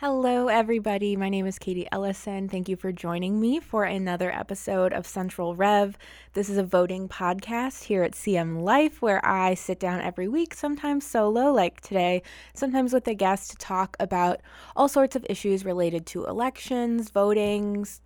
Hello, 0.00 0.46
everybody. 0.46 1.16
My 1.16 1.28
name 1.28 1.44
is 1.44 1.58
Katie 1.58 1.88
Ellison. 1.90 2.48
Thank 2.48 2.68
you 2.68 2.76
for 2.76 2.92
joining 2.92 3.40
me 3.40 3.58
for 3.58 3.82
another 3.82 4.30
episode 4.30 4.92
of 4.92 5.08
Central 5.08 5.56
Rev. 5.56 5.98
This 6.34 6.48
is 6.48 6.56
a 6.56 6.62
voting 6.62 7.08
podcast 7.08 7.82
here 7.82 8.04
at 8.04 8.12
CM 8.12 8.62
Life 8.62 9.02
where 9.02 9.20
I 9.26 9.54
sit 9.54 9.80
down 9.80 10.00
every 10.00 10.28
week, 10.28 10.54
sometimes 10.54 11.04
solo, 11.04 11.50
like 11.50 11.80
today, 11.80 12.22
sometimes 12.54 12.92
with 12.92 13.08
a 13.08 13.14
guest 13.14 13.50
to 13.50 13.56
talk 13.56 13.96
about 13.98 14.40
all 14.76 14.88
sorts 14.88 15.16
of 15.16 15.26
issues 15.28 15.64
related 15.64 16.06
to 16.06 16.26
elections, 16.26 17.10
votings, 17.10 17.98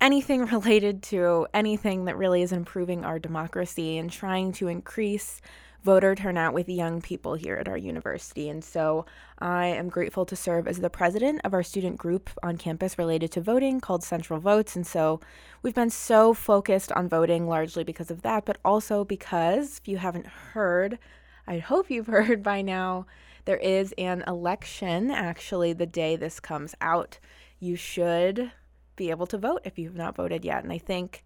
anything 0.00 0.46
related 0.46 1.02
to 1.02 1.46
anything 1.52 2.06
that 2.06 2.16
really 2.16 2.40
is 2.40 2.52
improving 2.52 3.04
our 3.04 3.18
democracy 3.18 3.98
and 3.98 4.10
trying 4.10 4.50
to 4.52 4.68
increase 4.68 5.42
voter 5.84 6.14
turnout 6.14 6.52
with 6.52 6.68
young 6.68 7.00
people 7.00 7.34
here 7.34 7.56
at 7.56 7.68
our 7.68 7.76
university. 7.76 8.48
And 8.48 8.64
so 8.64 9.06
I 9.38 9.66
am 9.66 9.88
grateful 9.88 10.26
to 10.26 10.36
serve 10.36 10.66
as 10.66 10.78
the 10.78 10.90
president 10.90 11.40
of 11.44 11.54
our 11.54 11.62
student 11.62 11.96
group 11.96 12.30
on 12.42 12.56
campus 12.56 12.98
related 12.98 13.30
to 13.32 13.40
voting 13.40 13.80
called 13.80 14.02
Central 14.02 14.40
Votes. 14.40 14.74
And 14.74 14.86
so 14.86 15.20
we've 15.62 15.74
been 15.74 15.90
so 15.90 16.34
focused 16.34 16.90
on 16.92 17.08
voting 17.08 17.46
largely 17.46 17.84
because 17.84 18.10
of 18.10 18.22
that, 18.22 18.44
but 18.44 18.58
also 18.64 19.04
because 19.04 19.78
if 19.78 19.88
you 19.88 19.98
haven't 19.98 20.26
heard, 20.26 20.98
I 21.46 21.58
hope 21.58 21.90
you've 21.90 22.06
heard 22.08 22.42
by 22.42 22.60
now, 22.60 23.06
there 23.44 23.56
is 23.56 23.94
an 23.96 24.24
election 24.26 25.10
actually 25.10 25.72
the 25.72 25.86
day 25.86 26.16
this 26.16 26.40
comes 26.40 26.74
out. 26.80 27.18
You 27.60 27.76
should 27.76 28.50
be 28.96 29.10
able 29.10 29.26
to 29.28 29.38
vote 29.38 29.62
if 29.64 29.78
you've 29.78 29.96
not 29.96 30.16
voted 30.16 30.44
yet. 30.44 30.64
And 30.64 30.72
I 30.72 30.78
think 30.78 31.24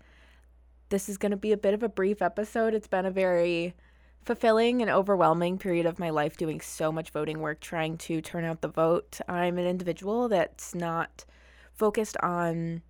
this 0.91 1.09
is 1.09 1.17
going 1.17 1.31
to 1.31 1.37
be 1.37 1.53
a 1.53 1.57
bit 1.57 1.75
of 1.75 1.83
a 1.83 1.89
brief 1.89 2.21
episode. 2.21 2.75
It's 2.75 2.87
been 2.87 3.07
a 3.07 3.11
very 3.11 3.75
fulfilling 4.25 4.83
and 4.83 4.91
overwhelming 4.91 5.59
period 5.59 5.87
of 5.87 5.99
my 5.99 6.11
life 6.11 6.37
doing 6.37 6.61
so 6.61 6.93
much 6.93 7.11
voting 7.11 7.41
work, 7.41 7.61
trying 7.61 7.99
to 7.99 8.21
turn 8.21 8.45
out 8.45 8.61
the 8.61 8.69
vote. 8.69 9.21
I'm 9.29 9.59
an 9.59 9.67
individual 9.67 10.29
that's 10.29 10.75
not 10.75 11.25
focused 11.73 12.17
on 12.19 12.83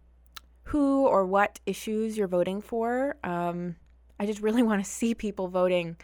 who 0.64 1.06
or 1.06 1.24
what 1.24 1.60
issues 1.66 2.16
you're 2.16 2.28
voting 2.28 2.60
for. 2.60 3.16
Um, 3.24 3.76
I 4.20 4.26
just 4.26 4.40
really 4.40 4.62
want 4.62 4.84
to 4.84 4.90
see 4.90 5.14
people 5.14 5.48
voting. 5.48 5.96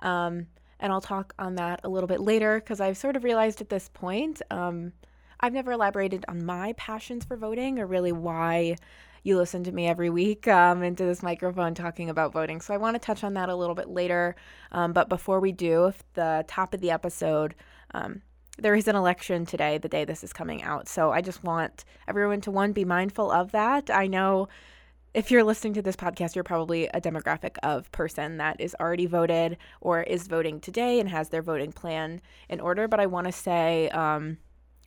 Um, 0.00 0.46
and 0.78 0.92
I'll 0.92 1.00
talk 1.00 1.34
on 1.38 1.54
that 1.56 1.80
a 1.84 1.88
little 1.88 2.06
bit 2.06 2.20
later 2.20 2.60
because 2.60 2.80
I've 2.80 2.96
sort 2.96 3.16
of 3.16 3.24
realized 3.24 3.60
at 3.60 3.70
this 3.70 3.88
point, 3.88 4.42
um, 4.50 4.92
I've 5.40 5.52
never 5.52 5.72
elaborated 5.72 6.24
on 6.28 6.44
my 6.44 6.74
passions 6.74 7.24
for 7.24 7.36
voting 7.36 7.78
or 7.78 7.86
really 7.86 8.12
why 8.12 8.76
you 9.26 9.36
listen 9.36 9.64
to 9.64 9.72
me 9.72 9.88
every 9.88 10.08
week 10.08 10.46
um, 10.46 10.82
into 10.82 11.04
this 11.04 11.22
microphone 11.22 11.74
talking 11.74 12.08
about 12.08 12.32
voting. 12.32 12.60
So 12.60 12.72
I 12.72 12.76
want 12.76 12.94
to 12.94 13.00
touch 13.00 13.24
on 13.24 13.34
that 13.34 13.48
a 13.48 13.56
little 13.56 13.74
bit 13.74 13.88
later. 13.88 14.36
Um, 14.70 14.92
but 14.92 15.08
before 15.08 15.40
we 15.40 15.50
do, 15.50 15.86
if 15.86 16.02
the 16.14 16.44
top 16.46 16.72
of 16.72 16.80
the 16.80 16.92
episode, 16.92 17.56
um, 17.92 18.22
there 18.58 18.74
is 18.74 18.86
an 18.86 18.94
election 18.94 19.44
today, 19.44 19.78
the 19.78 19.88
day 19.88 20.04
this 20.04 20.22
is 20.22 20.32
coming 20.32 20.62
out. 20.62 20.88
So 20.88 21.10
I 21.10 21.22
just 21.22 21.42
want 21.42 21.84
everyone 22.06 22.40
to 22.42 22.50
one 22.52 22.72
be 22.72 22.84
mindful 22.84 23.30
of 23.32 23.50
that. 23.52 23.90
I 23.90 24.06
know 24.06 24.48
if 25.12 25.30
you're 25.30 25.44
listening 25.44 25.74
to 25.74 25.82
this 25.82 25.96
podcast, 25.96 26.34
you're 26.34 26.44
probably 26.44 26.86
a 26.86 27.00
demographic 27.00 27.56
of 27.62 27.90
person 27.90 28.36
that 28.36 28.60
is 28.60 28.76
already 28.78 29.06
voted 29.06 29.56
or 29.80 30.02
is 30.02 30.28
voting 30.28 30.60
today 30.60 31.00
and 31.00 31.08
has 31.08 31.30
their 31.30 31.42
voting 31.42 31.72
plan 31.72 32.20
in 32.48 32.60
order. 32.60 32.86
But 32.86 33.00
I 33.00 33.06
want 33.06 33.26
to 33.26 33.32
say, 33.32 33.88
um, 33.88 34.38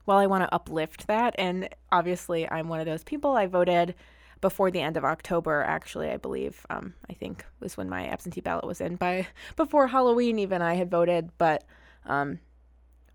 well, 0.06 0.17
I 0.17 0.28
want 0.28 0.44
to 0.44 0.56
uplift 0.56 1.08
that. 1.08 1.36
And 1.38 1.67
obviously, 1.92 2.50
I'm 2.50 2.70
one 2.70 2.80
of 2.80 2.86
those 2.86 3.04
people. 3.04 3.36
I 3.36 3.48
voted 3.48 3.95
before 4.42 4.72
the 4.72 4.82
end 4.82 4.98
of 4.98 5.06
October, 5.06 5.64
actually, 5.64 6.09
I 6.09 6.18
believe. 6.18 6.66
Um, 6.70 6.94
I 7.09 7.14
think 7.14 7.45
was 7.59 7.78
when 7.78 7.90
my 7.90 8.08
absentee 8.08 8.42
ballot 8.42 8.66
was 8.66 8.82
in. 8.82 8.95
By 8.95 9.28
before 9.56 9.88
Halloween, 9.88 10.40
even 10.40 10.62
I 10.62 10.76
had 10.76 10.90
voted. 10.90 11.32
But 11.38 11.64
um, 12.06 12.40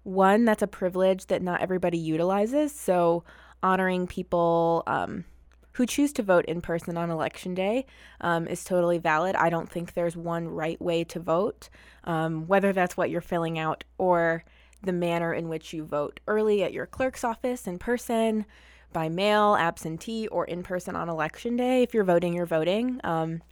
one, 0.03 0.45
that's 0.45 0.63
a 0.63 0.67
privilege 0.67 1.27
that 1.27 1.43
not 1.43 1.61
everybody 1.61 1.99
utilizes. 1.99 2.73
So 2.73 3.25
honoring 3.63 4.07
people 4.07 4.83
um, 4.87 5.25
who 5.73 5.87
choose 5.87 6.13
to 6.13 6.23
vote 6.23 6.45
in 6.45 6.61
person 6.61 6.97
on 6.97 7.11
election 7.11 7.55
day 7.55 7.87
um, 8.21 8.47
is 8.47 8.63
totally 8.63 8.99
valid. 8.99 9.35
I 9.37 9.49
don't 9.51 9.71
think 9.71 9.95
there's 9.95 10.17
one 10.17 10.49
right 10.49 10.81
way 10.81 11.05
to 11.05 11.19
vote, 11.19 11.69
um, 12.05 12.47
whether 12.47 12.73
that's 12.73 12.97
what 12.97 13.11
you're 13.11 13.21
filling 13.21 13.59
out 13.59 13.85
or 13.99 14.45
the 14.83 14.93
manner 14.93 15.33
in 15.33 15.49
which 15.49 15.73
you 15.73 15.85
vote 15.85 16.21
early 16.29 16.63
at 16.63 16.73
your 16.75 16.87
clerk's 16.87 17.25
office 17.25 17.67
in 17.67 17.79
person 17.79 18.45
by 18.95 19.11
mail, 19.11 19.57
absentee, 19.57 20.27
or 20.29 20.47
in 20.47 20.63
person 20.63 20.97
on 20.97 21.11
election 21.11 21.59
day. 21.59 21.83
If 21.83 21.93
you're 21.93 22.05
voting, 22.05 22.33
you're 22.33 22.47
voting. 22.47 22.99
Um, 23.05 23.43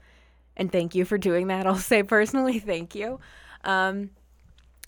and 0.57 0.73
thank 0.73 0.95
you 0.95 1.05
for 1.05 1.19
doing 1.19 1.49
that. 1.49 1.67
I'll 1.67 1.77
say 1.77 2.03
personally, 2.03 2.59
thank 2.59 2.95
you. 2.95 3.21
Um, 3.65 4.09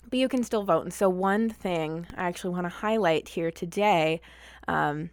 but 0.09 0.17
you 0.17 0.27
can 0.27 0.43
still 0.43 0.63
vote. 0.63 0.83
And 0.83 0.93
so, 0.93 1.09
one 1.09 1.51
thing 1.51 2.07
I 2.17 2.23
actually 2.23 2.53
want 2.53 2.65
to 2.65 2.69
highlight 2.69 3.27
here 3.27 3.51
today 3.51 4.21
um, 4.67 5.11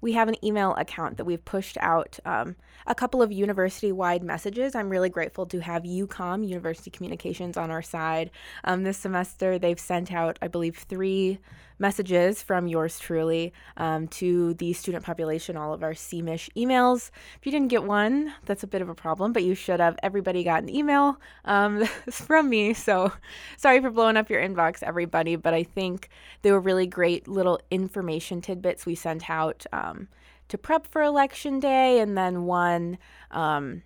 we 0.00 0.12
have 0.12 0.28
an 0.28 0.44
email 0.44 0.74
account 0.74 1.16
that 1.16 1.24
we've 1.24 1.44
pushed 1.44 1.76
out 1.80 2.18
um, 2.24 2.56
a 2.90 2.94
couple 2.94 3.22
of 3.22 3.30
university 3.30 3.92
wide 3.92 4.24
messages. 4.24 4.74
I'm 4.74 4.90
really 4.90 5.08
grateful 5.08 5.46
to 5.46 5.60
have 5.60 5.84
UCOM, 5.84 6.46
University 6.46 6.90
Communications, 6.90 7.56
on 7.56 7.70
our 7.70 7.82
side. 7.82 8.32
Um, 8.64 8.82
this 8.82 8.98
semester, 8.98 9.60
they've 9.60 9.78
sent 9.78 10.12
out, 10.12 10.40
I 10.42 10.48
believe, 10.48 10.76
three 10.76 11.38
messages 11.78 12.42
from 12.42 12.66
yours 12.66 12.98
truly 12.98 13.52
um, 13.76 14.08
to 14.08 14.54
the 14.54 14.72
student 14.72 15.04
population, 15.04 15.56
all 15.56 15.72
of 15.72 15.84
our 15.84 15.92
CMich 15.92 16.50
emails. 16.56 17.12
If 17.38 17.46
you 17.46 17.52
didn't 17.52 17.68
get 17.68 17.84
one, 17.84 18.34
that's 18.44 18.64
a 18.64 18.66
bit 18.66 18.82
of 18.82 18.88
a 18.88 18.94
problem, 18.94 19.32
but 19.32 19.44
you 19.44 19.54
should 19.54 19.78
have. 19.78 19.96
Everybody 20.02 20.42
got 20.42 20.64
an 20.64 20.68
email 20.68 21.20
um, 21.44 21.84
from 22.10 22.50
me. 22.50 22.74
So 22.74 23.12
sorry 23.56 23.80
for 23.80 23.90
blowing 23.90 24.16
up 24.16 24.28
your 24.28 24.42
inbox, 24.42 24.82
everybody, 24.82 25.36
but 25.36 25.54
I 25.54 25.62
think 25.62 26.08
they 26.42 26.50
were 26.50 26.60
really 26.60 26.88
great 26.88 27.28
little 27.28 27.60
information 27.70 28.40
tidbits 28.40 28.84
we 28.84 28.96
sent 28.96 29.30
out 29.30 29.64
um, 29.72 30.08
to 30.50 30.58
prep 30.58 30.86
for 30.86 31.02
election 31.02 31.58
day, 31.58 31.98
and 31.98 32.16
then 32.16 32.44
one 32.44 32.98
um, 33.30 33.82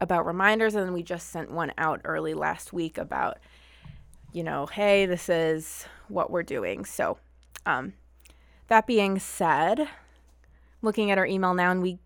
about 0.00 0.26
reminders. 0.26 0.74
And 0.74 0.86
then 0.86 0.92
we 0.92 1.02
just 1.02 1.28
sent 1.30 1.50
one 1.50 1.72
out 1.78 2.00
early 2.04 2.34
last 2.34 2.72
week 2.72 2.98
about 2.98 3.38
you 4.32 4.42
know, 4.42 4.66
hey, 4.66 5.06
this 5.06 5.28
is 5.28 5.86
what 6.08 6.30
we're 6.30 6.42
doing. 6.42 6.84
So, 6.84 7.18
um, 7.66 7.94
that 8.68 8.86
being 8.86 9.18
said, 9.18 9.88
looking 10.82 11.10
at 11.10 11.18
our 11.18 11.26
email 11.26 11.54
now, 11.54 11.70
and 11.70 11.82
we 11.82 11.98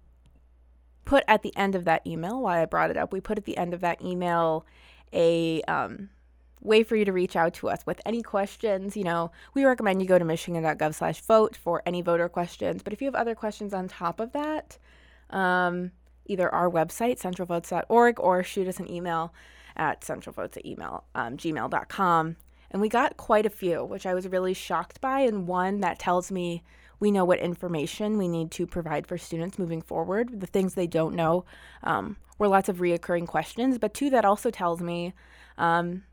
put 1.05 1.25
at 1.27 1.43
the 1.43 1.55
end 1.57 1.75
of 1.75 1.85
that 1.85 2.07
email, 2.07 2.41
why 2.41 2.63
I 2.63 2.67
brought 2.67 2.91
it 2.91 2.97
up, 2.97 3.13
we 3.13 3.21
put 3.21 3.39
at 3.39 3.45
the 3.45 3.57
end 3.57 3.75
of 3.75 3.81
that 3.81 4.01
email 4.03 4.65
a 5.13 5.63
um, 5.63 6.11
way 6.63 6.83
for 6.83 6.97
you 6.97 7.05
to 7.05 7.13
reach 7.13 7.37
out 7.37 7.55
to 7.55 7.69
us 7.69 7.85
with 7.85 8.01
any 8.07 8.23
questions. 8.23 8.97
You 8.97 9.05
know, 9.05 9.33
we 9.55 9.65
recommend 9.65 10.01
you 10.01 10.09
go 10.09 10.19
to 10.19 10.25
michigan.gov 10.25 10.95
slash 10.95 11.21
vote 11.21 11.57
for 11.57 11.83
any 11.85 12.03
voter 12.03 12.29
questions. 12.29 12.83
But 12.83 12.93
if 12.93 13.03
you 13.03 13.07
have 13.07 13.15
other 13.15 13.35
questions 13.35 13.75
on 13.75 13.89
top 13.89 14.21
of 14.21 14.33
that, 14.33 14.79
um, 15.31 15.91
either 16.27 16.53
our 16.53 16.71
website, 16.71 17.21
centralvotes.org, 17.21 18.21
or 18.21 18.43
shoot 18.43 18.69
us 18.69 18.79
an 18.79 18.91
email 18.91 19.35
at 19.77 20.03
centralvotes 20.03 20.57
at 20.57 20.67
email, 20.67 21.05
um, 21.15 21.37
gmail.com. 21.37 22.37
And 22.71 22.81
we 22.81 22.89
got 22.89 23.17
quite 23.17 23.45
a 23.45 23.51
few, 23.51 23.85
which 23.85 24.07
I 24.07 24.15
was 24.15 24.29
really 24.29 24.55
shocked 24.55 25.01
by. 25.01 25.21
And 25.21 25.47
one 25.47 25.81
that 25.81 25.99
tells 25.99 26.31
me 26.31 26.63
we 27.01 27.11
know 27.11 27.25
what 27.25 27.41
information 27.41 28.17
we 28.17 28.29
need 28.29 28.51
to 28.53 28.67
provide 28.67 29.07
for 29.07 29.19
students 29.19 29.59
moving 29.59 29.83
forward, 29.83 30.41
the 30.41 30.47
things 30.47 30.75
they 30.75 30.87
don't 30.87 31.17
know 31.17 31.45
um, 31.83 32.17
were 32.39 32.49
lots 32.49 32.69
of 32.69 32.79
reoccurring 32.79 33.27
questions. 33.27 33.77
But 33.77 33.93
two, 33.93 34.09
that 34.11 34.25
also 34.25 34.51
tells 34.51 34.81
me 34.81 35.13
um, 35.59 36.05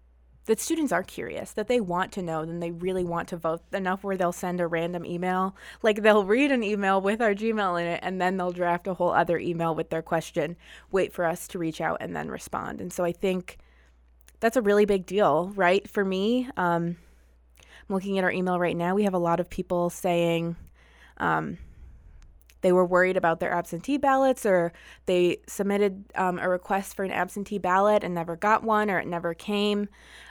that 0.45 0.59
students 0.59 0.91
are 0.91 1.03
curious, 1.03 1.51
that 1.53 1.67
they 1.67 1.79
want 1.79 2.11
to 2.13 2.21
know, 2.21 2.43
then 2.43 2.59
they 2.59 2.71
really 2.71 3.03
want 3.03 3.27
to 3.29 3.37
vote 3.37 3.61
enough 3.71 4.03
where 4.03 4.17
they'll 4.17 4.31
send 4.31 4.59
a 4.59 4.67
random 4.67 5.05
email. 5.05 5.55
Like 5.83 6.01
they'll 6.01 6.25
read 6.25 6.51
an 6.51 6.63
email 6.63 6.99
with 7.01 7.21
our 7.21 7.35
Gmail 7.35 7.79
in 7.79 7.87
it, 7.87 7.99
and 8.01 8.19
then 8.19 8.37
they'll 8.37 8.51
draft 8.51 8.87
a 8.87 8.95
whole 8.95 9.11
other 9.11 9.37
email 9.37 9.75
with 9.75 9.89
their 9.89 10.01
question, 10.01 10.55
wait 10.91 11.13
for 11.13 11.25
us 11.25 11.47
to 11.49 11.59
reach 11.59 11.81
out, 11.81 11.97
and 11.99 12.15
then 12.15 12.29
respond. 12.29 12.81
And 12.81 12.91
so 12.91 13.03
I 13.03 13.11
think 13.11 13.57
that's 14.39 14.57
a 14.57 14.61
really 14.61 14.85
big 14.85 15.05
deal, 15.05 15.51
right? 15.55 15.87
For 15.87 16.03
me, 16.03 16.49
um, 16.57 16.97
I'm 17.59 17.95
looking 17.95 18.17
at 18.17 18.23
our 18.23 18.31
email 18.31 18.59
right 18.59 18.77
now. 18.77 18.95
We 18.95 19.03
have 19.03 19.13
a 19.13 19.19
lot 19.19 19.39
of 19.39 19.49
people 19.49 19.89
saying, 19.89 20.55
um, 21.17 21.57
they 22.61 22.71
were 22.71 22.85
worried 22.85 23.17
about 23.17 23.39
their 23.39 23.51
absentee 23.51 23.97
ballots 23.97 24.45
or 24.45 24.73
they 25.05 25.37
submitted 25.47 26.05
um, 26.15 26.39
a 26.39 26.49
request 26.49 26.95
for 26.95 27.03
an 27.03 27.11
absentee 27.11 27.57
ballot 27.57 28.03
and 28.03 28.13
never 28.13 28.35
got 28.35 28.63
one 28.63 28.89
or 28.89 28.99
it 28.99 29.07
never 29.07 29.33
came. 29.33 29.87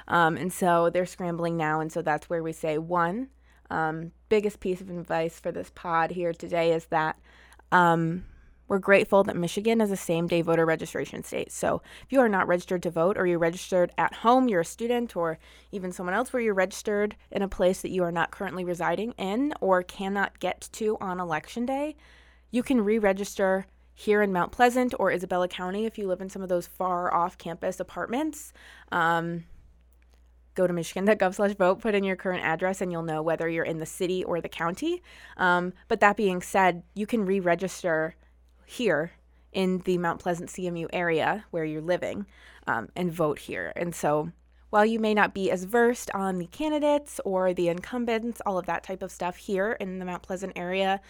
Um, 0.06 0.36
and 0.36 0.52
so 0.52 0.90
they're 0.90 1.06
scrambling 1.06 1.56
now. 1.56 1.80
And 1.80 1.92
so 1.92 2.02
that's 2.02 2.28
where 2.28 2.42
we 2.42 2.52
say 2.52 2.78
one, 2.78 3.28
um, 3.70 4.12
biggest 4.28 4.60
piece 4.60 4.80
of 4.80 4.90
advice 4.90 5.38
for 5.38 5.52
this 5.52 5.70
pod 5.74 6.10
here 6.10 6.32
today 6.32 6.72
is 6.72 6.86
that 6.86 7.18
um, 7.72 8.24
we're 8.68 8.78
grateful 8.78 9.24
that 9.24 9.36
Michigan 9.36 9.80
is 9.80 9.90
a 9.90 9.96
same 9.96 10.28
day 10.28 10.42
voter 10.42 10.66
registration 10.66 11.24
state. 11.24 11.50
So 11.50 11.82
if 12.04 12.12
you 12.12 12.20
are 12.20 12.28
not 12.28 12.46
registered 12.46 12.82
to 12.84 12.90
vote 12.90 13.16
or 13.18 13.26
you're 13.26 13.38
registered 13.38 13.92
at 13.98 14.14
home, 14.14 14.48
you're 14.48 14.60
a 14.60 14.64
student 14.64 15.16
or 15.16 15.38
even 15.72 15.90
someone 15.90 16.14
else 16.14 16.32
where 16.32 16.42
you're 16.42 16.54
registered 16.54 17.16
in 17.30 17.42
a 17.42 17.48
place 17.48 17.80
that 17.82 17.90
you 17.90 18.02
are 18.04 18.12
not 18.12 18.30
currently 18.30 18.64
residing 18.64 19.12
in 19.12 19.54
or 19.60 19.82
cannot 19.82 20.38
get 20.38 20.68
to 20.72 20.96
on 21.00 21.18
election 21.18 21.66
day, 21.66 21.96
you 22.50 22.62
can 22.62 22.82
re 22.82 22.98
register 22.98 23.66
here 23.94 24.22
in 24.22 24.32
Mount 24.32 24.52
Pleasant 24.52 24.94
or 24.98 25.10
Isabella 25.10 25.48
County 25.48 25.84
if 25.84 25.98
you 25.98 26.06
live 26.06 26.20
in 26.20 26.30
some 26.30 26.42
of 26.42 26.48
those 26.48 26.68
far 26.68 27.12
off 27.12 27.36
campus 27.36 27.80
apartments. 27.80 28.52
Um, 28.92 29.44
go 30.54 30.66
to 30.66 30.72
michigan.gov 30.72 31.34
slash 31.34 31.54
vote, 31.54 31.80
put 31.80 31.94
in 31.94 32.04
your 32.04 32.16
current 32.16 32.44
address, 32.44 32.80
and 32.80 32.92
you'll 32.92 33.02
know 33.02 33.22
whether 33.22 33.48
you're 33.48 33.64
in 33.64 33.78
the 33.78 33.86
city 33.86 34.22
or 34.24 34.40
the 34.40 34.48
county. 34.48 35.02
Um, 35.36 35.72
but 35.88 36.00
that 36.00 36.16
being 36.16 36.42
said, 36.42 36.82
you 36.94 37.06
can 37.06 37.24
re 37.24 37.40
register 37.40 38.14
here 38.68 39.12
in 39.52 39.78
the 39.80 39.96
Mount 39.98 40.20
Pleasant 40.20 40.50
CMU 40.50 40.86
area 40.92 41.44
where 41.50 41.64
you're 41.64 41.80
living 41.80 42.26
um, 42.66 42.88
and 42.94 43.10
vote 43.10 43.38
here. 43.38 43.72
And 43.74 43.94
so 43.94 44.30
while 44.70 44.84
you 44.84 45.00
may 45.00 45.14
not 45.14 45.32
be 45.32 45.50
as 45.50 45.64
versed 45.64 46.10
on 46.12 46.38
the 46.38 46.46
candidates 46.46 47.18
or 47.24 47.54
the 47.54 47.68
incumbents, 47.68 48.42
all 48.44 48.58
of 48.58 48.66
that 48.66 48.82
type 48.82 49.02
of 49.02 49.10
stuff 49.10 49.36
here 49.36 49.72
in 49.80 49.98
the 49.98 50.04
Mount 50.04 50.22
Pleasant 50.22 50.52
area, 50.54 51.00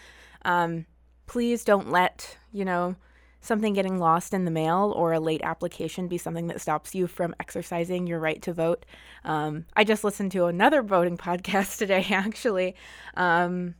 um, 0.44 0.86
please 1.26 1.64
don't 1.64 1.90
let, 1.90 2.38
you 2.52 2.64
know, 2.64 2.94
something 3.40 3.72
getting 3.72 3.98
lost 3.98 4.32
in 4.32 4.44
the 4.44 4.50
mail 4.50 4.92
or 4.96 5.12
a 5.12 5.20
late 5.20 5.40
application 5.42 6.08
be 6.08 6.18
something 6.18 6.46
that 6.48 6.60
stops 6.60 6.94
you 6.94 7.06
from 7.06 7.34
exercising 7.40 8.06
your 8.06 8.20
right 8.20 8.40
to 8.42 8.52
vote. 8.52 8.86
Um, 9.24 9.64
I 9.74 9.84
just 9.84 10.04
listened 10.04 10.32
to 10.32 10.46
another 10.46 10.82
voting 10.82 11.16
podcast 11.18 11.78
today, 11.78 12.06
actually, 12.10 12.76
um, 13.16 13.74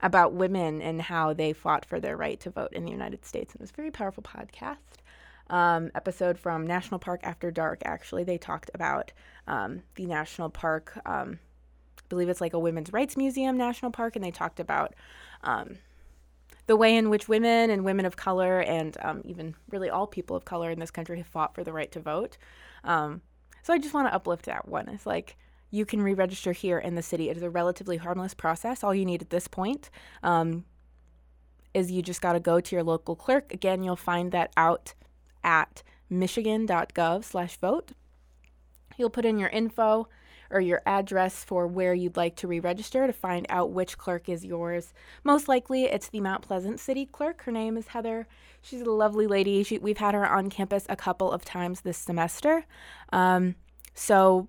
about 0.00 0.32
women 0.32 0.80
and 0.80 1.02
how 1.02 1.32
they 1.32 1.52
fought 1.52 1.84
for 1.84 1.98
their 2.00 2.16
right 2.16 2.38
to 2.40 2.50
vote 2.50 2.72
in 2.72 2.84
the 2.84 2.90
United 2.90 3.24
States. 3.24 3.52
And 3.52 3.60
it 3.60 3.64
was 3.64 3.70
a 3.70 3.74
very 3.74 3.90
powerful 3.90 4.22
podcast. 4.22 4.76
Um, 5.50 5.90
episode 5.94 6.38
from 6.38 6.66
National 6.66 6.98
Park 6.98 7.20
After 7.22 7.50
Dark, 7.50 7.80
actually, 7.84 8.22
they 8.22 8.36
talked 8.36 8.70
about 8.74 9.12
um, 9.46 9.82
the 9.94 10.06
national 10.06 10.50
park. 10.50 11.00
Um, 11.06 11.38
I 11.98 12.02
believe 12.08 12.28
it's 12.28 12.40
like 12.40 12.52
a 12.52 12.58
women's 12.58 12.92
rights 12.92 13.16
museum 13.16 13.56
national 13.56 13.90
park, 13.90 14.14
and 14.14 14.24
they 14.24 14.30
talked 14.30 14.60
about 14.60 14.94
um, 15.42 15.78
the 16.66 16.76
way 16.76 16.96
in 16.96 17.08
which 17.08 17.28
women 17.28 17.70
and 17.70 17.82
women 17.82 18.04
of 18.04 18.16
color 18.16 18.60
and 18.60 18.96
um, 19.00 19.22
even 19.24 19.54
really 19.70 19.88
all 19.88 20.06
people 20.06 20.36
of 20.36 20.44
color 20.44 20.70
in 20.70 20.78
this 20.78 20.90
country 20.90 21.16
have 21.16 21.26
fought 21.26 21.54
for 21.54 21.64
the 21.64 21.72
right 21.72 21.90
to 21.92 22.00
vote. 22.00 22.36
Um, 22.84 23.22
so 23.62 23.72
I 23.72 23.78
just 23.78 23.94
want 23.94 24.06
to 24.06 24.14
uplift 24.14 24.44
that 24.44 24.68
one. 24.68 24.88
It's 24.88 25.06
like 25.06 25.36
you 25.70 25.84
can 25.84 26.02
re 26.02 26.14
register 26.14 26.52
here 26.52 26.78
in 26.78 26.94
the 26.94 27.02
city. 27.02 27.28
It 27.28 27.36
is 27.36 27.42
a 27.42 27.50
relatively 27.50 27.96
harmless 27.96 28.34
process. 28.34 28.82
All 28.82 28.94
you 28.94 29.04
need 29.04 29.22
at 29.22 29.30
this 29.30 29.48
point 29.48 29.90
um, 30.22 30.64
is 31.74 31.90
you 31.90 32.02
just 32.02 32.22
got 32.22 32.32
to 32.32 32.40
go 32.40 32.60
to 32.60 32.76
your 32.76 32.84
local 32.84 33.16
clerk. 33.16 33.52
Again, 33.52 33.82
you'll 33.82 33.96
find 33.96 34.32
that 34.32 34.52
out 34.56 34.94
at 35.44 35.82
michigan.gov 36.10 37.24
slash 37.24 37.56
vote. 37.56 37.92
You'll 38.96 39.10
put 39.10 39.24
in 39.24 39.38
your 39.38 39.50
info 39.50 40.08
or 40.50 40.60
your 40.60 40.82
address 40.86 41.44
for 41.44 41.66
where 41.66 41.92
you'd 41.94 42.16
like 42.16 42.36
to 42.36 42.48
re 42.48 42.58
register 42.58 43.06
to 43.06 43.12
find 43.12 43.46
out 43.50 43.70
which 43.70 43.98
clerk 43.98 44.28
is 44.28 44.44
yours. 44.44 44.94
Most 45.24 45.48
likely, 45.48 45.84
it's 45.84 46.08
the 46.08 46.20
Mount 46.20 46.42
Pleasant 46.42 46.80
City 46.80 47.06
clerk. 47.06 47.42
Her 47.42 47.52
name 47.52 47.76
is 47.76 47.88
Heather. 47.88 48.26
She's 48.62 48.80
a 48.80 48.90
lovely 48.90 49.26
lady. 49.26 49.62
She, 49.62 49.78
we've 49.78 49.98
had 49.98 50.14
her 50.14 50.26
on 50.26 50.50
campus 50.50 50.86
a 50.88 50.96
couple 50.96 51.30
of 51.30 51.44
times 51.44 51.82
this 51.82 51.98
semester. 51.98 52.64
Um, 53.12 53.56
so, 53.94 54.48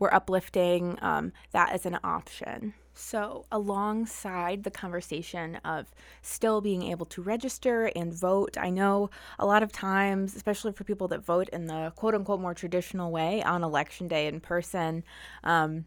we're 0.00 0.12
uplifting 0.12 0.98
um, 1.00 1.32
that 1.52 1.72
as 1.72 1.86
an 1.86 1.98
option. 2.02 2.74
So, 2.92 3.46
alongside 3.52 4.64
the 4.64 4.70
conversation 4.70 5.56
of 5.64 5.94
still 6.22 6.60
being 6.60 6.82
able 6.82 7.06
to 7.06 7.22
register 7.22 7.90
and 7.94 8.12
vote, 8.12 8.58
I 8.58 8.70
know 8.70 9.10
a 9.38 9.46
lot 9.46 9.62
of 9.62 9.72
times, 9.72 10.34
especially 10.34 10.72
for 10.72 10.84
people 10.84 11.08
that 11.08 11.24
vote 11.24 11.48
in 11.50 11.66
the 11.66 11.92
quote 11.94 12.14
unquote 12.14 12.40
more 12.40 12.52
traditional 12.52 13.12
way 13.12 13.42
on 13.42 13.62
election 13.62 14.08
day 14.08 14.26
in 14.26 14.40
person, 14.40 15.04
um, 15.44 15.84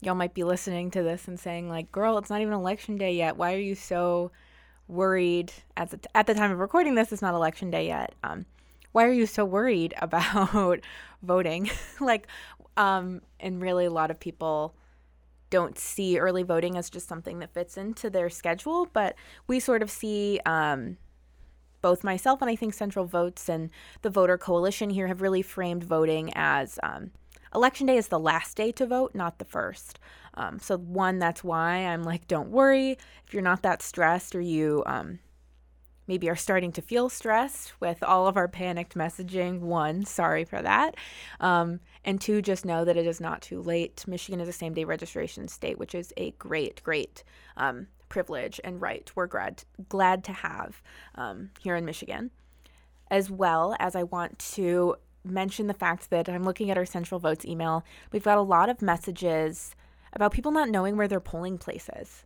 y'all 0.00 0.14
might 0.14 0.34
be 0.34 0.44
listening 0.44 0.90
to 0.92 1.02
this 1.02 1.26
and 1.26 1.38
saying, 1.38 1.68
like, 1.68 1.90
girl, 1.90 2.18
it's 2.18 2.30
not 2.30 2.40
even 2.40 2.54
election 2.54 2.96
day 2.96 3.14
yet. 3.14 3.36
Why 3.36 3.54
are 3.54 3.58
you 3.58 3.74
so 3.74 4.30
worried? 4.86 5.52
At 5.76 5.90
the, 5.90 5.96
t- 5.98 6.08
at 6.14 6.26
the 6.26 6.34
time 6.34 6.52
of 6.52 6.58
recording 6.58 6.94
this, 6.94 7.12
it's 7.12 7.22
not 7.22 7.34
election 7.34 7.70
day 7.70 7.88
yet. 7.88 8.14
Um, 8.22 8.46
why 8.92 9.04
are 9.06 9.12
you 9.12 9.26
so 9.26 9.44
worried 9.44 9.92
about 10.00 10.80
voting? 11.22 11.70
like, 12.00 12.28
um, 12.76 13.22
and 13.40 13.60
really, 13.60 13.84
a 13.84 13.90
lot 13.90 14.10
of 14.10 14.18
people 14.20 14.74
don't 15.50 15.78
see 15.78 16.18
early 16.18 16.42
voting 16.42 16.76
as 16.76 16.90
just 16.90 17.06
something 17.06 17.38
that 17.38 17.54
fits 17.54 17.76
into 17.76 18.10
their 18.10 18.28
schedule, 18.28 18.88
but 18.92 19.14
we 19.46 19.60
sort 19.60 19.82
of 19.82 19.90
see 19.90 20.40
um, 20.46 20.96
both 21.80 22.02
myself 22.02 22.40
and 22.40 22.50
I 22.50 22.56
think 22.56 22.74
Central 22.74 23.04
Votes 23.04 23.48
and 23.48 23.70
the 24.02 24.10
Voter 24.10 24.38
Coalition 24.38 24.90
here 24.90 25.06
have 25.06 25.22
really 25.22 25.42
framed 25.42 25.84
voting 25.84 26.32
as 26.34 26.78
um, 26.82 27.10
election 27.54 27.86
day 27.86 27.96
is 27.96 28.08
the 28.08 28.18
last 28.18 28.56
day 28.56 28.72
to 28.72 28.86
vote, 28.86 29.14
not 29.14 29.38
the 29.38 29.44
first. 29.44 30.00
Um, 30.34 30.58
so, 30.58 30.76
one, 30.76 31.18
that's 31.18 31.44
why 31.44 31.76
I'm 31.86 32.02
like, 32.02 32.26
don't 32.26 32.50
worry 32.50 32.92
if 33.26 33.32
you're 33.32 33.42
not 33.42 33.62
that 33.62 33.82
stressed 33.82 34.34
or 34.34 34.40
you 34.40 34.82
um, 34.86 35.20
maybe 36.06 36.28
are 36.28 36.36
starting 36.36 36.72
to 36.72 36.82
feel 36.82 37.08
stressed 37.08 37.78
with 37.80 38.02
all 38.02 38.26
of 38.26 38.36
our 38.36 38.48
panicked 38.48 38.94
messaging. 38.94 39.60
One, 39.60 40.04
sorry 40.04 40.44
for 40.44 40.60
that. 40.62 40.96
Um, 41.40 41.80
and 42.04 42.20
two, 42.20 42.42
just 42.42 42.64
know 42.64 42.84
that 42.84 42.96
it 42.96 43.06
is 43.06 43.20
not 43.20 43.42
too 43.42 43.60
late. 43.62 44.04
Michigan 44.06 44.40
is 44.40 44.48
a 44.48 44.52
same 44.52 44.74
day 44.74 44.84
registration 44.84 45.48
state, 45.48 45.78
which 45.78 45.94
is 45.94 46.12
a 46.16 46.32
great, 46.32 46.82
great 46.82 47.24
um, 47.56 47.86
privilege 48.08 48.60
and 48.62 48.80
right 48.80 49.10
we're 49.14 49.26
glad, 49.26 49.64
glad 49.88 50.24
to 50.24 50.32
have 50.32 50.82
um, 51.14 51.50
here 51.60 51.76
in 51.76 51.84
Michigan. 51.84 52.30
As 53.10 53.30
well 53.30 53.76
as 53.78 53.94
I 53.94 54.02
want 54.02 54.38
to 54.54 54.96
mention 55.24 55.66
the 55.66 55.74
fact 55.74 56.10
that 56.10 56.28
I'm 56.28 56.44
looking 56.44 56.70
at 56.70 56.78
our 56.78 56.84
Central 56.84 57.18
Votes 57.18 57.44
email. 57.44 57.84
We've 58.12 58.22
got 58.22 58.38
a 58.38 58.42
lot 58.42 58.68
of 58.68 58.82
messages 58.82 59.74
about 60.12 60.32
people 60.32 60.52
not 60.52 60.68
knowing 60.68 60.96
where 60.96 61.08
their 61.08 61.20
polling 61.20 61.58
place 61.58 61.88
is 61.96 62.24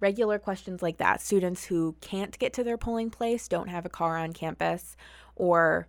regular 0.00 0.38
questions 0.38 0.82
like 0.82 0.98
that. 0.98 1.20
Students 1.20 1.64
who 1.64 1.94
can't 2.00 2.38
get 2.38 2.52
to 2.54 2.64
their 2.64 2.78
polling 2.78 3.10
place, 3.10 3.48
don't 3.48 3.68
have 3.68 3.86
a 3.86 3.90
car 3.90 4.16
on 4.16 4.32
campus, 4.32 4.96
or 5.36 5.86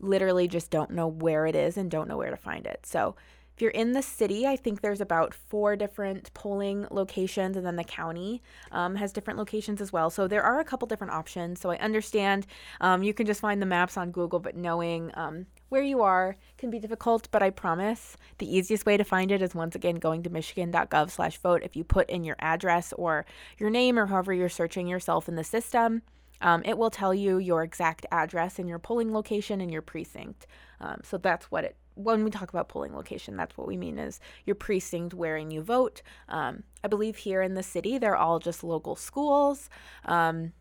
literally 0.00 0.48
just 0.48 0.70
don't 0.70 0.90
know 0.90 1.08
where 1.08 1.46
it 1.46 1.56
is 1.56 1.76
and 1.76 1.90
don't 1.90 2.08
know 2.08 2.16
where 2.16 2.30
to 2.30 2.36
find 2.36 2.66
it. 2.66 2.84
So 2.84 3.16
if 3.54 3.62
you're 3.62 3.70
in 3.70 3.92
the 3.92 4.02
city, 4.02 4.46
I 4.46 4.56
think 4.56 4.80
there's 4.80 5.00
about 5.00 5.32
four 5.32 5.76
different 5.76 6.34
polling 6.34 6.88
locations, 6.90 7.56
and 7.56 7.64
then 7.64 7.76
the 7.76 7.84
county 7.84 8.42
um, 8.72 8.96
has 8.96 9.12
different 9.12 9.38
locations 9.38 9.80
as 9.80 9.92
well. 9.92 10.10
So 10.10 10.26
there 10.26 10.42
are 10.42 10.58
a 10.58 10.64
couple 10.64 10.88
different 10.88 11.12
options. 11.12 11.60
So 11.60 11.70
I 11.70 11.76
understand 11.76 12.46
um, 12.80 13.04
you 13.04 13.14
can 13.14 13.26
just 13.26 13.40
find 13.40 13.62
the 13.62 13.66
maps 13.66 13.96
on 13.96 14.10
Google, 14.10 14.40
but 14.40 14.56
knowing 14.56 15.12
um, 15.14 15.46
where 15.74 15.82
you 15.82 16.02
are 16.02 16.36
can 16.56 16.70
be 16.70 16.78
difficult. 16.78 17.26
But 17.32 17.42
I 17.42 17.50
promise 17.50 18.16
the 18.38 18.56
easiest 18.56 18.86
way 18.86 18.96
to 18.96 19.02
find 19.02 19.32
it 19.32 19.42
is 19.42 19.56
once 19.56 19.74
again 19.74 19.96
going 19.96 20.22
to 20.22 20.30
michigan.gov 20.30 21.10
slash 21.10 21.36
vote. 21.38 21.62
If 21.64 21.74
you 21.74 21.82
put 21.82 22.08
in 22.08 22.22
your 22.22 22.36
address 22.38 22.92
or 22.92 23.26
your 23.58 23.70
name 23.70 23.98
or 23.98 24.06
however 24.06 24.32
you're 24.32 24.48
searching 24.48 24.86
yourself 24.86 25.28
in 25.28 25.34
the 25.34 25.42
system. 25.42 26.02
Um, 26.40 26.62
it 26.64 26.78
will 26.78 26.90
tell 26.90 27.12
you 27.12 27.38
your 27.38 27.64
exact 27.64 28.06
address 28.12 28.60
and 28.60 28.68
your 28.68 28.78
polling 28.78 29.12
location 29.12 29.60
and 29.60 29.70
your 29.70 29.82
precinct. 29.82 30.46
Um, 30.80 31.00
so 31.02 31.18
that's 31.18 31.50
what 31.50 31.64
it 31.64 31.76
when 31.96 32.24
we 32.24 32.30
talk 32.30 32.50
about 32.50 32.68
polling 32.68 32.94
location, 32.94 33.36
that's 33.36 33.56
what 33.56 33.68
we 33.68 33.76
mean 33.76 33.98
is 33.98 34.20
your 34.44 34.56
precinct 34.56 35.14
wherein 35.14 35.50
you 35.50 35.62
vote. 35.62 36.02
Um, 36.28 36.64
I 36.82 36.88
believe 36.88 37.16
here 37.16 37.40
in 37.40 37.54
the 37.54 37.62
city, 37.62 37.98
they're 37.98 38.16
all 38.16 38.40
just 38.40 38.64
local 38.64 38.96
schools. 38.96 39.70
Um, 40.04 40.52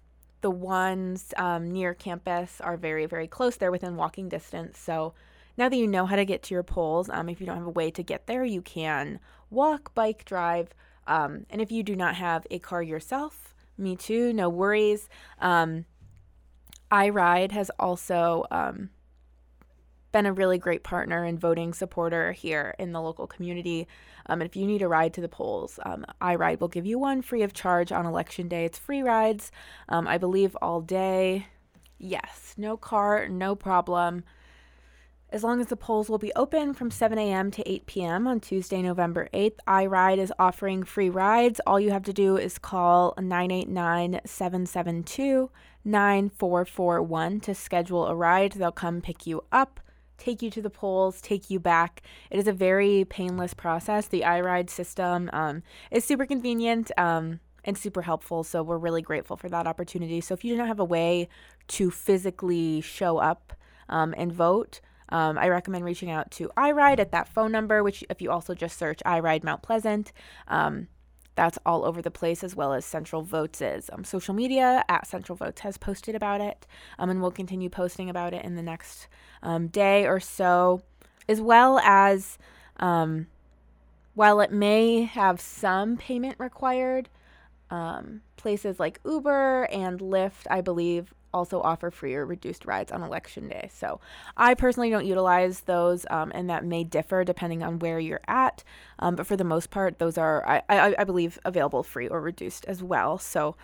the 0.44 0.52
ones 0.52 1.34
um, 1.38 1.72
near 1.72 1.96
campus 1.96 2.62
are 2.62 2.78
very, 2.78 3.08
very 3.08 3.28
close. 3.28 3.56
They're 3.56 3.72
within 3.72 3.96
walking 3.96 4.30
distance. 4.30 4.78
So 4.78 5.14
now 5.58 5.70
that 5.70 5.78
you 5.78 5.88
know 5.88 6.06
how 6.06 6.18
to 6.18 6.26
get 6.26 6.44
to 6.44 6.54
your 6.54 6.64
polls, 6.64 7.10
um, 7.10 7.30
if 7.30 7.40
you 7.40 7.48
don't 7.48 7.58
have 7.58 7.66
a 7.66 7.72
way 7.72 7.90
to 7.92 8.04
get 8.04 8.28
there, 8.28 8.44
you 8.44 8.62
can 8.62 9.20
walk, 9.50 9.96
bike, 9.96 10.26
drive. 10.26 10.76
Um, 11.08 11.46
and 11.50 11.62
if 11.62 11.72
you 11.72 11.82
do 11.82 11.96
not 11.96 12.16
have 12.16 12.46
a 12.52 12.60
car 12.60 12.84
yourself, 12.84 13.56
me 13.78 13.96
too, 13.96 14.34
no 14.34 14.50
worries. 14.50 15.08
Um, 15.40 15.86
iRide 16.92 17.52
has 17.52 17.72
also 17.80 18.46
been 20.14 20.26
a 20.26 20.32
really 20.32 20.58
great 20.58 20.84
partner 20.84 21.26
and 21.26 21.38
voting 21.38 21.74
supporter 21.74 22.32
here 22.32 22.74
in 22.80 22.94
the 22.94 23.02
local 23.02 23.28
community. 23.28 23.88
Um, 24.28 24.42
if 24.42 24.56
you 24.56 24.66
need 24.66 24.82
a 24.82 24.88
ride 24.88 25.14
to 25.16 25.22
the 25.22 25.28
polls, 25.28 25.80
um, 25.86 26.06
iRide 26.22 26.62
will 26.62 26.70
give 26.70 26.86
you 26.86 26.98
one 26.98 27.22
free 27.22 27.44
of 27.44 27.54
charge 27.54 27.92
on 27.92 28.06
election 28.06 28.48
day. 28.48 28.64
It's 28.64 28.78
free 28.78 29.02
rides, 29.02 29.52
um, 29.90 30.08
I 30.08 30.18
believe, 30.18 30.56
all 30.62 30.80
day. 30.80 31.48
Yes, 31.98 32.54
no 32.56 32.78
car, 32.78 33.28
no 33.28 33.56
problem. 33.56 34.24
As 35.30 35.44
long 35.44 35.60
as 35.60 35.68
the 35.68 35.76
polls 35.76 36.10
will 36.10 36.20
be 36.20 36.32
open 36.36 36.76
from 36.76 36.92
7 36.92 37.18
a.m. 37.18 37.50
to 37.50 37.68
8 37.68 37.88
p.m. 37.88 38.28
on 38.28 38.40
Tuesday, 38.40 38.84
November 38.84 39.30
8th, 39.34 39.58
iRide 39.68 40.20
is 40.20 40.32
offering 40.38 40.84
free 40.84 41.10
rides. 41.10 41.60
All 41.66 41.80
you 41.80 41.90
have 41.90 42.04
to 42.04 42.14
do 42.14 42.38
is 42.38 42.60
call 42.60 43.16
989 43.18 44.22
772 44.26 45.50
9441 45.84 47.40
to 47.40 47.56
schedule 47.56 48.06
a 48.06 48.16
ride. 48.16 48.52
They'll 48.52 48.72
come 48.72 49.02
pick 49.02 49.26
you 49.26 49.44
up 49.52 49.80
take 50.24 50.42
you 50.42 50.50
to 50.52 50.62
the 50.62 50.70
polls, 50.70 51.22
take 51.22 51.50
you 51.50 51.60
back. 51.60 52.02
It 52.32 52.40
is 52.40 52.48
a 52.48 52.54
very 52.54 53.06
painless 53.06 53.54
process. 53.54 54.08
The 54.08 54.22
iRide 54.22 54.70
system 54.70 55.30
um, 55.34 55.64
is 55.92 56.06
super 56.06 56.26
convenient 56.26 56.92
um, 56.98 57.40
and 57.66 57.78
super 57.78 58.02
helpful. 58.02 58.44
So 58.44 58.64
we're 58.64 58.78
really 58.78 59.02
grateful 59.02 59.36
for 59.36 59.50
that 59.50 59.68
opportunity. 59.68 60.22
So 60.22 60.34
if 60.34 60.44
you 60.44 60.54
do 60.54 60.58
not 60.58 60.68
have 60.68 60.80
a 60.80 60.86
way 60.86 61.28
to 61.70 61.92
physically 61.92 62.82
show 62.82 63.18
up 63.18 63.54
um, 63.90 64.14
and 64.18 64.32
vote, 64.32 64.80
um, 65.10 65.38
I 65.38 65.50
recommend 65.50 65.84
reaching 65.84 66.10
out 66.10 66.32
to 66.32 66.50
iRide 66.58 67.00
at 67.00 67.12
that 67.12 67.28
phone 67.28 67.52
number, 67.52 67.84
which 67.84 68.04
if 68.10 68.22
you 68.22 68.32
also 68.32 68.54
just 68.56 68.78
search 68.78 69.00
iRide 69.06 69.44
Mount 69.44 69.62
Pleasant, 69.62 70.14
um, 70.48 70.88
that's 71.36 71.58
all 71.66 71.86
over 71.86 72.02
the 72.02 72.12
place, 72.12 72.44
as 72.44 72.56
well 72.56 72.74
as 72.74 72.86
Central 72.86 73.22
Votes 73.22 73.62
is. 73.62 73.90
Um, 73.92 74.04
social 74.04 74.34
media 74.34 74.84
at 74.88 75.08
Central 75.08 75.36
Votes 75.36 75.62
has 75.62 75.78
posted 75.78 76.16
about 76.16 76.42
it, 76.42 76.68
um, 77.00 77.10
and 77.10 77.22
we'll 77.22 77.32
continue 77.32 77.70
posting 77.70 78.10
about 78.10 78.34
it 78.34 78.46
in 78.46 78.56
the 78.56 78.62
next 78.62 79.08
um, 79.42 79.68
day 79.68 80.06
or 80.06 80.20
so, 80.20 80.84
as 81.28 81.42
well 81.42 81.80
as 81.80 82.38
um, 82.78 83.28
while 84.14 84.40
it 84.42 84.52
may 84.52 85.04
have 85.04 85.42
some 85.42 85.98
payment 85.98 86.36
required, 86.38 87.10
um, 87.70 88.22
places 88.38 88.80
like 88.80 89.00
Uber 89.04 89.64
and 89.72 90.00
Lyft, 90.00 90.46
I 90.50 90.62
believe, 90.62 91.14
also 91.34 91.62
offer 91.62 91.90
free 91.92 92.14
or 92.16 92.26
reduced 92.26 92.66
rides 92.66 92.92
on 92.92 93.02
election 93.02 93.48
day. 93.48 93.70
So 93.74 94.00
I 94.38 94.54
personally 94.54 94.90
don't 94.90 95.06
utilize 95.06 95.62
those, 95.62 96.06
um, 96.10 96.32
and 96.36 96.50
that 96.50 96.66
may 96.66 96.84
differ 96.84 97.24
depending 97.24 97.64
on 97.64 97.80
where 97.80 98.00
you're 98.00 98.22
at. 98.28 98.64
Um, 99.00 99.16
but 99.16 99.26
for 99.26 99.36
the 99.36 99.44
most 99.44 99.70
part, 99.70 100.00
those 100.00 100.18
are, 100.18 100.48
I, 100.48 100.62
I, 100.70 100.96
I, 101.00 101.04
believe, 101.04 101.40
available 101.46 101.84
free 101.84 102.08
or 102.08 102.22
reduced 102.22 102.66
as 102.66 102.84
well. 102.84 103.18
So 103.18 103.56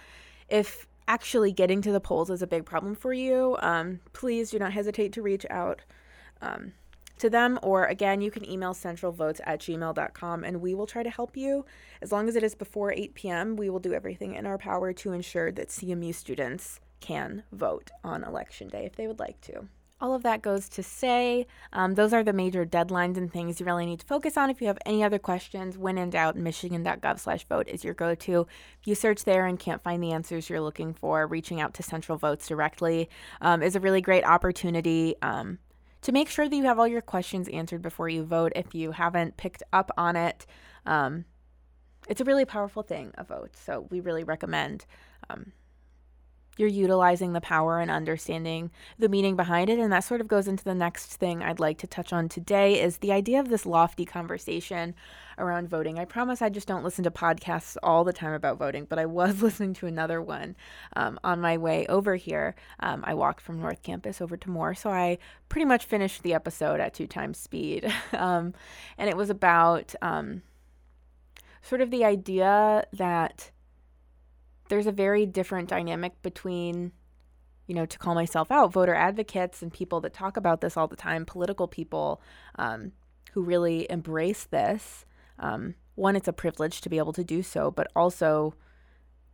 if 0.49 0.87
actually 1.07 1.51
getting 1.51 1.81
to 1.81 1.91
the 1.91 1.99
polls 1.99 2.29
is 2.29 2.41
a 2.41 2.47
big 2.47 2.65
problem 2.65 2.95
for 2.95 3.13
you, 3.13 3.57
um, 3.61 3.99
please 4.13 4.51
do 4.51 4.59
not 4.59 4.73
hesitate 4.73 5.13
to 5.13 5.21
reach 5.21 5.45
out. 5.49 5.81
Um, 6.41 6.73
to 7.19 7.29
them, 7.29 7.59
or 7.61 7.85
again, 7.85 8.21
you 8.21 8.31
can 8.31 8.49
email 8.49 8.73
centralvotes 8.73 9.41
at 9.43 9.59
gmail.com 9.59 10.43
and 10.43 10.61
we 10.61 10.73
will 10.73 10.87
try 10.87 11.03
to 11.03 11.09
help 11.09 11.35
you. 11.35 11.65
As 12.01 12.13
long 12.13 12.29
as 12.29 12.35
it 12.35 12.43
is 12.43 12.55
before 12.55 12.93
8 12.93 13.13
p.m., 13.13 13.55
we 13.57 13.69
will 13.69 13.79
do 13.79 13.93
everything 13.93 14.35
in 14.35 14.45
our 14.45 14.57
power 14.57 14.93
to 14.93 15.11
ensure 15.11 15.51
that 15.51 15.67
CMU 15.67 16.15
students 16.15 16.79
can 16.99 17.43
vote 17.51 17.91
on 18.03 18.23
election 18.23 18.67
day 18.67 18.85
if 18.85 18.95
they 18.95 19.07
would 19.07 19.19
like 19.19 19.39
to. 19.41 19.67
All 20.01 20.13
of 20.13 20.23
that 20.23 20.41
goes 20.41 20.69
to 20.69 20.83
say 20.83 21.45
um, 21.73 21.95
those 21.95 22.13
are 22.13 22.23
the 22.23 22.31
major 22.31 22.65
deadlines 22.65 23.17
and 23.17 23.31
things 23.31 23.59
you 23.59 23.65
really 23.65 23.85
need 23.85 23.99
to 23.99 24.05
focus 24.05 24.37
on. 24.37 24.49
If 24.49 24.61
you 24.61 24.67
have 24.67 24.77
any 24.85 25.03
other 25.03 25.19
questions, 25.19 25.77
when 25.77 25.97
in 25.97 26.09
doubt, 26.09 26.37
michigan.gov 26.37 27.19
slash 27.19 27.45
vote 27.45 27.67
is 27.67 27.83
your 27.83 27.93
go 27.93 28.15
to. 28.15 28.47
If 28.79 28.87
you 28.87 28.95
search 28.95 29.25
there 29.25 29.45
and 29.45 29.59
can't 29.59 29.83
find 29.83 30.01
the 30.01 30.13
answers 30.13 30.49
you're 30.49 30.61
looking 30.61 30.93
for, 30.93 31.27
reaching 31.27 31.59
out 31.59 31.73
to 31.75 31.83
Central 31.83 32.17
Votes 32.17 32.47
directly 32.47 33.09
um, 33.41 33.61
is 33.61 33.75
a 33.75 33.81
really 33.81 34.01
great 34.01 34.23
opportunity. 34.23 35.15
Um, 35.21 35.59
to 36.01 36.11
make 36.13 36.29
sure 36.29 36.47
that 36.47 36.55
you 36.55 36.63
have 36.63 36.79
all 36.79 36.87
your 36.87 37.01
questions 37.01 37.49
answered 37.49 37.81
before 37.81 38.07
you 38.07 38.23
vote 38.23 38.53
if 38.55 38.73
you 38.73 38.91
haven't 38.91 39.35
picked 39.35 39.63
up 39.73 39.91
on 39.97 40.15
it. 40.15 40.45
Um, 40.85 41.25
it's 42.07 42.21
a 42.21 42.23
really 42.23 42.45
powerful 42.45 42.83
thing, 42.83 43.11
a 43.17 43.23
vote. 43.25 43.57
So 43.57 43.85
we 43.89 43.99
really 43.99 44.23
recommend 44.23 44.85
um, 45.29 45.51
you're 46.59 46.67
utilizing 46.67 47.33
the 47.33 47.41
power 47.41 47.79
and 47.79 47.89
understanding 47.89 48.69
the 48.97 49.09
meaning 49.09 49.35
behind 49.35 49.69
it 49.69 49.79
and 49.79 49.91
that 49.91 50.03
sort 50.03 50.21
of 50.21 50.27
goes 50.27 50.47
into 50.47 50.63
the 50.63 50.75
next 50.75 51.15
thing 51.15 51.41
I'd 51.41 51.59
like 51.59 51.77
to 51.79 51.87
touch 51.87 52.11
on 52.11 52.29
today 52.29 52.81
is 52.81 52.97
the 52.97 53.11
idea 53.11 53.39
of 53.39 53.49
this 53.49 53.65
lofty 53.65 54.05
conversation 54.05 54.93
around 55.39 55.69
voting. 55.69 55.97
I 55.97 56.05
promise 56.05 56.41
I 56.41 56.49
just 56.49 56.67
don't 56.67 56.83
listen 56.83 57.03
to 57.05 57.11
podcasts 57.11 57.77
all 57.81 58.03
the 58.03 58.13
time 58.13 58.33
about 58.33 58.57
voting, 58.57 58.85
but 58.85 58.99
I 58.99 59.05
was 59.05 59.41
listening 59.41 59.73
to 59.75 59.87
another 59.87 60.21
one 60.21 60.55
um, 60.95 61.19
on 61.23 61.41
my 61.41 61.57
way 61.57 61.87
over 61.87 62.15
here. 62.15 62.55
Um, 62.79 63.03
I 63.07 63.13
walked 63.13 63.41
from 63.41 63.59
North 63.59 63.81
Campus 63.81 64.21
over 64.21 64.37
to 64.37 64.49
Moore, 64.49 64.75
so 64.75 64.89
I 64.89 65.17
pretty 65.47 65.65
much 65.65 65.85
finished 65.85 66.23
the 66.23 66.33
episode 66.33 66.79
at 66.79 66.93
two 66.93 67.07
times 67.07 67.37
speed. 67.37 67.91
um, 68.13 68.53
and 68.97 69.09
it 69.09 69.17
was 69.17 69.29
about 69.29 69.95
um, 70.01 70.43
sort 71.61 71.81
of 71.81 71.89
the 71.89 72.05
idea 72.05 72.85
that 72.93 73.51
there's 74.69 74.87
a 74.87 74.91
very 74.91 75.25
different 75.25 75.69
dynamic 75.69 76.21
between 76.21 76.93
you 77.69 77.75
know, 77.75 77.85
to 77.85 77.99
call 77.99 78.15
myself 78.15 78.49
out, 78.49 78.73
voter 78.73 78.95
advocates 78.95 79.61
and 79.61 79.71
people 79.71 80.01
that 80.01 80.11
talk 80.11 80.37
about 80.37 80.59
this 80.59 80.75
all 80.75 80.87
the 80.87 80.95
time, 80.95 81.23
political 81.23 81.67
people 81.67 82.19
um, 82.55 82.91
who 83.33 83.43
really 83.43 83.85
embrace 83.91 84.45
this. 84.45 85.05
Um, 85.37 85.75
one, 85.93 86.15
it's 86.15 86.27
a 86.27 86.33
privilege 86.33 86.81
to 86.81 86.89
be 86.89 86.97
able 86.97 87.13
to 87.13 87.23
do 87.23 87.43
so, 87.43 87.69
but 87.69 87.85
also 87.95 88.55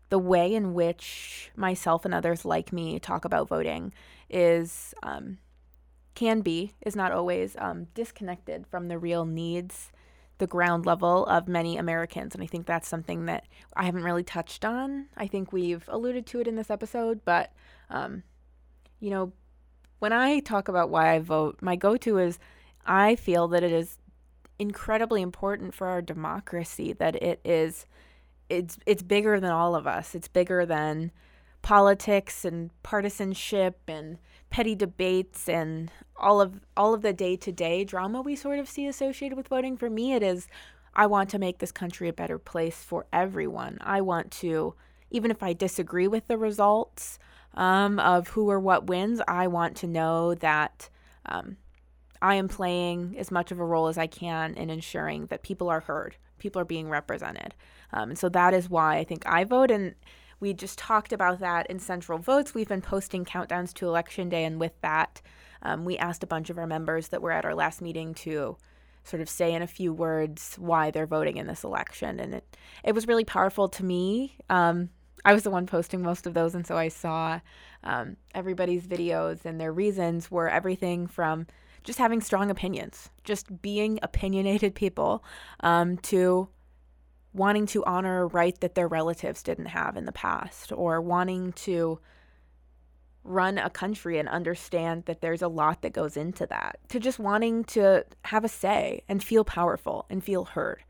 the 0.10 0.20
way 0.20 0.54
in 0.54 0.74
which 0.74 1.50
myself 1.56 2.04
and 2.04 2.14
others 2.14 2.44
like 2.44 2.74
me 2.74 3.00
talk 3.00 3.24
about 3.24 3.48
voting 3.48 3.94
is 4.30 4.94
um, 5.02 5.38
can 6.14 6.42
be 6.42 6.74
is 6.86 6.96
not 6.96 7.14
always 7.14 7.56
um, 7.58 7.88
disconnected 7.94 8.68
from 8.68 8.90
the 8.90 8.98
real 8.98 9.24
needs 9.24 9.94
the 10.38 10.48
ground 10.48 10.86
level 10.86 11.26
of 11.26 11.48
many 11.48 11.78
Americans. 11.78 12.34
And 12.34 12.44
I 12.44 12.48
think 12.48 12.66
that's 12.66 12.88
something 12.88 13.26
that 13.26 13.46
I 13.76 13.86
haven't 13.86 14.04
really 14.04 14.24
touched 14.24 14.66
on. 14.66 15.08
I 15.16 15.28
think 15.28 15.54
we've 15.54 15.88
alluded 15.88 16.26
to 16.28 16.42
it 16.42 16.48
in 16.48 16.56
this 16.56 16.70
episode, 16.70 17.22
but, 17.24 17.54
um, 17.90 18.24
you 19.00 19.10
know, 19.10 19.32
when 20.00 20.12
I 20.14 20.40
talk 20.40 20.68
about 20.68 20.90
why 20.90 21.14
I 21.14 21.20
vote, 21.20 21.60
my 21.62 21.76
go 21.76 21.96
to 21.98 22.18
is 22.18 22.38
I 22.86 23.16
feel 23.16 23.48
that 23.50 23.64
it 23.64 23.72
is 23.72 23.98
incredibly 24.60 25.22
important 25.22 25.74
for 25.74 25.88
our 25.88 26.02
democracy 26.02 26.94
that 26.94 27.16
it 27.22 27.42
is 27.44 27.86
it's 28.48 28.78
it's 28.86 29.04
bigger 29.04 29.40
than 29.40 29.52
all 29.52 29.76
of 29.76 29.88
us. 29.88 30.16
It's 30.16 30.28
bigger 30.28 30.66
than 30.66 31.12
politics 31.66 32.46
and 32.46 32.70
partisanship 32.84 33.80
and 33.88 34.20
petty 34.52 34.76
debates 34.76 35.50
and 35.50 35.92
all 36.16 36.40
of 36.40 36.62
all 36.78 36.94
of 36.94 37.02
the 37.02 37.12
day-to-day 37.12 37.84
drama 37.84 38.22
we 38.22 38.36
sort 38.36 38.60
of 38.60 38.70
see 38.70 38.86
associated 38.86 39.36
with 39.36 39.48
voting 39.48 39.76
for 39.76 39.90
me 39.90 40.14
it 40.14 40.22
is 40.22 40.48
I 40.96 41.08
want 41.08 41.30
to 41.32 41.40
make 41.40 41.60
this 41.60 41.72
country 41.72 42.08
a 42.08 42.14
better 42.14 42.40
place 42.40 42.82
for 42.82 43.06
everyone. 43.12 43.78
I 43.82 44.02
want 44.02 44.32
to 44.34 44.76
even 45.12 45.30
if 45.30 45.44
I 45.44 45.54
disagree 45.54 46.08
with 46.08 46.28
the 46.28 46.38
results 46.38 47.20
um, 47.54 48.00
of 48.00 48.30
who 48.30 48.50
or 48.50 48.60
what 48.60 48.88
wins, 48.88 49.22
I 49.28 49.48
want 49.48 49.78
to 49.78 49.88
know 49.88 50.36
that 50.36 50.90
um, 51.26 51.58
I 52.22 52.36
am 52.36 52.48
playing 52.48 53.16
as 53.18 53.32
much 53.32 53.52
of 53.52 53.60
a 53.60 53.66
role 53.66 53.88
as 53.88 53.98
I 53.98 54.08
can 54.08 54.56
in 54.56 54.70
ensuring 54.70 55.28
that 55.28 55.44
people 55.44 55.70
are 55.70 55.82
heard, 55.82 56.16
people 56.38 56.62
are 56.62 56.66
being 56.66 56.90
represented. 56.90 57.56
Um, 57.94 58.10
and 58.10 58.20
so 58.20 58.30
that 58.30 58.54
is 58.54 58.70
why 58.70 58.98
I 58.98 59.04
think 59.04 59.26
I 59.26 59.44
vote. 59.44 59.72
And 59.72 59.96
we 60.40 60.54
just 60.54 60.78
talked 60.78 61.14
about 61.14 61.40
that 61.40 61.68
in 61.68 61.80
Central 61.80 62.20
Votes. 62.20 62.54
We've 62.54 62.68
been 62.68 62.82
posting 62.82 63.26
countdowns 63.26 63.74
to 63.76 63.88
Election 63.88 64.30
Day, 64.30 64.44
and 64.44 64.60
with 64.60 64.80
that, 64.82 65.22
um, 65.62 65.86
we 65.86 65.98
asked 65.98 66.24
a 66.24 66.28
bunch 66.28 66.50
of 66.50 66.58
our 66.58 66.68
members 66.68 67.10
that 67.10 67.22
were 67.22 67.32
at 67.32 67.46
our 67.46 67.56
last 67.56 67.82
meeting 67.82 68.14
to 68.16 68.58
sort 69.04 69.22
of 69.22 69.30
say 69.30 69.54
in 69.54 69.62
a 69.62 69.68
few 69.68 69.94
words 69.94 70.56
why 70.60 70.92
they're 70.92 71.06
voting 71.06 71.38
in 71.38 71.48
this 71.48 71.64
election. 71.64 72.20
And 72.20 72.36
it, 72.36 72.58
it 72.84 72.96
was 72.96 73.08
really 73.08 73.24
powerful 73.24 73.70
to 73.70 73.86
me. 73.86 74.36
Um, 74.50 74.90
I 75.24 75.34
was 75.34 75.44
the 75.44 75.50
one 75.52 75.66
posting 75.66 76.02
most 76.02 76.28
of 76.28 76.34
those, 76.34 76.54
and 76.54 76.68
so 76.68 76.78
I 76.78 76.90
saw 76.90 77.40
um, 77.84 78.18
everybody's 78.34 78.86
videos, 78.88 79.46
and 79.46 79.60
their 79.60 79.74
reasons 79.74 80.30
were 80.30 80.50
everything 80.50 81.08
from 81.08 81.48
just 81.84 82.00
having 82.00 82.22
strong 82.22 82.52
opinions, 82.52 83.10
just 83.24 83.62
being 83.62 84.00
opinionated 84.02 84.76
people, 84.76 85.24
um, 85.62 85.98
to 86.00 86.50
wanting 87.36 87.66
to 87.66 87.84
honor 87.86 88.22
a 88.22 88.26
right 88.28 88.60
that 88.62 88.76
their 88.76 88.88
relatives 88.88 89.44
didn't 89.44 89.66
have 89.68 89.98
in 89.98 90.06
the 90.06 90.12
past 90.12 90.72
or 90.72 91.02
wanting 91.02 91.52
to 91.52 92.00
run 93.24 93.58
a 93.58 93.70
country 93.70 94.18
and 94.20 94.30
understand 94.30 95.04
that 95.06 95.20
there's 95.20 95.42
a 95.42 95.48
lot 95.48 95.82
that 95.82 95.92
goes 95.92 96.16
into 96.16 96.46
that 96.46 96.80
to 96.88 97.00
just 97.00 97.20
wanting 97.20 97.64
to 97.64 98.06
have 98.26 98.46
a 98.46 98.48
say 98.48 99.04
and 99.10 99.24
feel 99.24 99.44
powerful 99.44 100.06
and 100.10 100.24
feel 100.24 100.46
heard. 100.46 100.84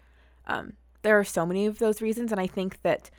Um, 0.45 0.73
there 1.05 1.19
are 1.19 1.23
so 1.23 1.45
many 1.45 1.67
of 1.67 1.77
those 1.77 2.01
reasons 2.01 2.31
and 2.31 2.41
i 2.41 2.47
think 2.47 2.81
that 2.81 3.11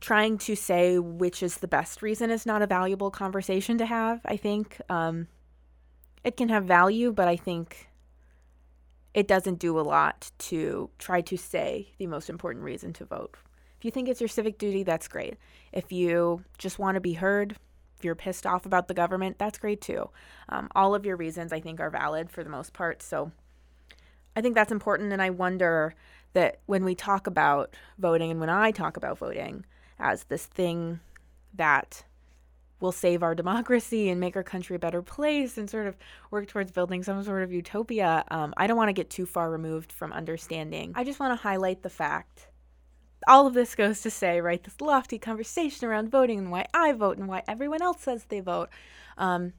trying 0.00 0.36
to 0.36 0.56
say 0.56 0.98
which 0.98 1.40
is 1.40 1.58
the 1.58 1.68
best 1.68 2.02
reason 2.02 2.30
is 2.30 2.44
not 2.44 2.62
a 2.62 2.66
valuable 2.66 3.10
conversation 3.10 3.78
to 3.78 3.86
have 3.86 4.20
i 4.24 4.36
think. 4.36 4.80
Um, 4.90 5.28
it 6.24 6.36
can 6.36 6.48
have 6.48 6.64
value 6.64 7.12
but 7.12 7.28
i 7.28 7.36
think 7.36 7.89
it 9.14 9.26
doesn't 9.26 9.58
do 9.58 9.78
a 9.78 9.82
lot 9.82 10.30
to 10.38 10.90
try 10.98 11.20
to 11.22 11.36
say 11.36 11.92
the 11.98 12.06
most 12.06 12.30
important 12.30 12.64
reason 12.64 12.92
to 12.94 13.04
vote. 13.04 13.36
If 13.78 13.84
you 13.84 13.90
think 13.90 14.08
it's 14.08 14.20
your 14.20 14.28
civic 14.28 14.58
duty, 14.58 14.82
that's 14.82 15.08
great. 15.08 15.36
If 15.72 15.90
you 15.90 16.44
just 16.58 16.78
want 16.78 16.96
to 16.96 17.00
be 17.00 17.14
heard, 17.14 17.56
if 17.96 18.04
you're 18.04 18.14
pissed 18.14 18.46
off 18.46 18.66
about 18.66 18.88
the 18.88 18.94
government, 18.94 19.38
that's 19.38 19.58
great 19.58 19.80
too. 19.80 20.10
Um, 20.48 20.68
all 20.74 20.94
of 20.94 21.04
your 21.04 21.16
reasons, 21.16 21.52
I 21.52 21.60
think, 21.60 21.80
are 21.80 21.90
valid 21.90 22.30
for 22.30 22.44
the 22.44 22.50
most 22.50 22.72
part. 22.72 23.02
So 23.02 23.32
I 24.36 24.40
think 24.40 24.54
that's 24.54 24.72
important. 24.72 25.12
And 25.12 25.20
I 25.20 25.30
wonder 25.30 25.94
that 26.32 26.60
when 26.66 26.84
we 26.84 26.94
talk 26.94 27.26
about 27.26 27.74
voting 27.98 28.30
and 28.30 28.40
when 28.40 28.50
I 28.50 28.70
talk 28.70 28.96
about 28.96 29.18
voting 29.18 29.64
as 29.98 30.24
this 30.24 30.46
thing 30.46 31.00
that 31.54 32.04
will 32.80 32.92
save 32.92 33.22
our 33.22 33.34
democracy 33.34 34.08
and 34.08 34.18
make 34.18 34.36
our 34.36 34.42
country 34.42 34.74
a 34.74 34.78
better 34.78 35.02
place 35.02 35.58
and 35.58 35.68
sort 35.68 35.86
of 35.86 35.96
work 36.30 36.48
towards 36.48 36.72
building 36.72 37.02
some 37.02 37.22
sort 37.22 37.42
of 37.42 37.52
utopia. 37.52 38.24
Um, 38.30 38.54
I 38.56 38.66
don't 38.66 38.76
want 38.76 38.88
to 38.88 38.94
get 38.94 39.10
too 39.10 39.26
far 39.26 39.50
removed 39.50 39.92
from 39.92 40.12
understanding. 40.12 40.92
I 40.94 41.04
just 41.04 41.20
want 41.20 41.38
to 41.38 41.42
highlight 41.42 41.82
the 41.82 41.90
fact. 41.90 42.48
All 43.28 43.46
of 43.46 43.52
this 43.52 43.74
goes 43.74 44.00
to 44.00 44.10
say, 44.10 44.40
right, 44.40 44.62
this 44.62 44.80
lofty 44.80 45.18
conversation 45.18 45.86
around 45.86 46.10
voting 46.10 46.38
and 46.38 46.50
why 46.50 46.66
I 46.72 46.92
vote 46.92 47.18
and 47.18 47.28
why 47.28 47.42
everyone 47.46 47.82
else 47.82 48.00
says 48.00 48.24
they 48.24 48.40
vote. 48.40 48.70
Um, 49.18 49.52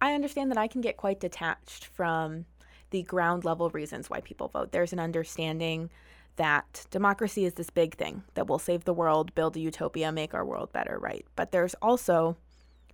I 0.00 0.14
understand 0.14 0.50
that 0.50 0.58
I 0.58 0.66
can 0.66 0.80
get 0.80 0.96
quite 0.96 1.20
detached 1.20 1.84
from 1.84 2.46
the 2.90 3.02
ground 3.02 3.44
level 3.44 3.70
reasons 3.70 4.10
why 4.10 4.20
people 4.20 4.48
vote. 4.48 4.72
There's 4.72 4.92
an 4.92 4.98
understanding 4.98 5.90
that 6.38 6.86
democracy 6.90 7.44
is 7.44 7.54
this 7.54 7.70
big 7.70 7.94
thing 7.96 8.22
that 8.34 8.46
will 8.46 8.58
save 8.58 8.84
the 8.84 8.94
world, 8.94 9.34
build 9.34 9.56
a 9.56 9.60
utopia, 9.60 10.10
make 10.10 10.34
our 10.34 10.44
world 10.44 10.72
better, 10.72 10.98
right? 10.98 11.26
But 11.36 11.52
there's 11.52 11.74
also 11.82 12.36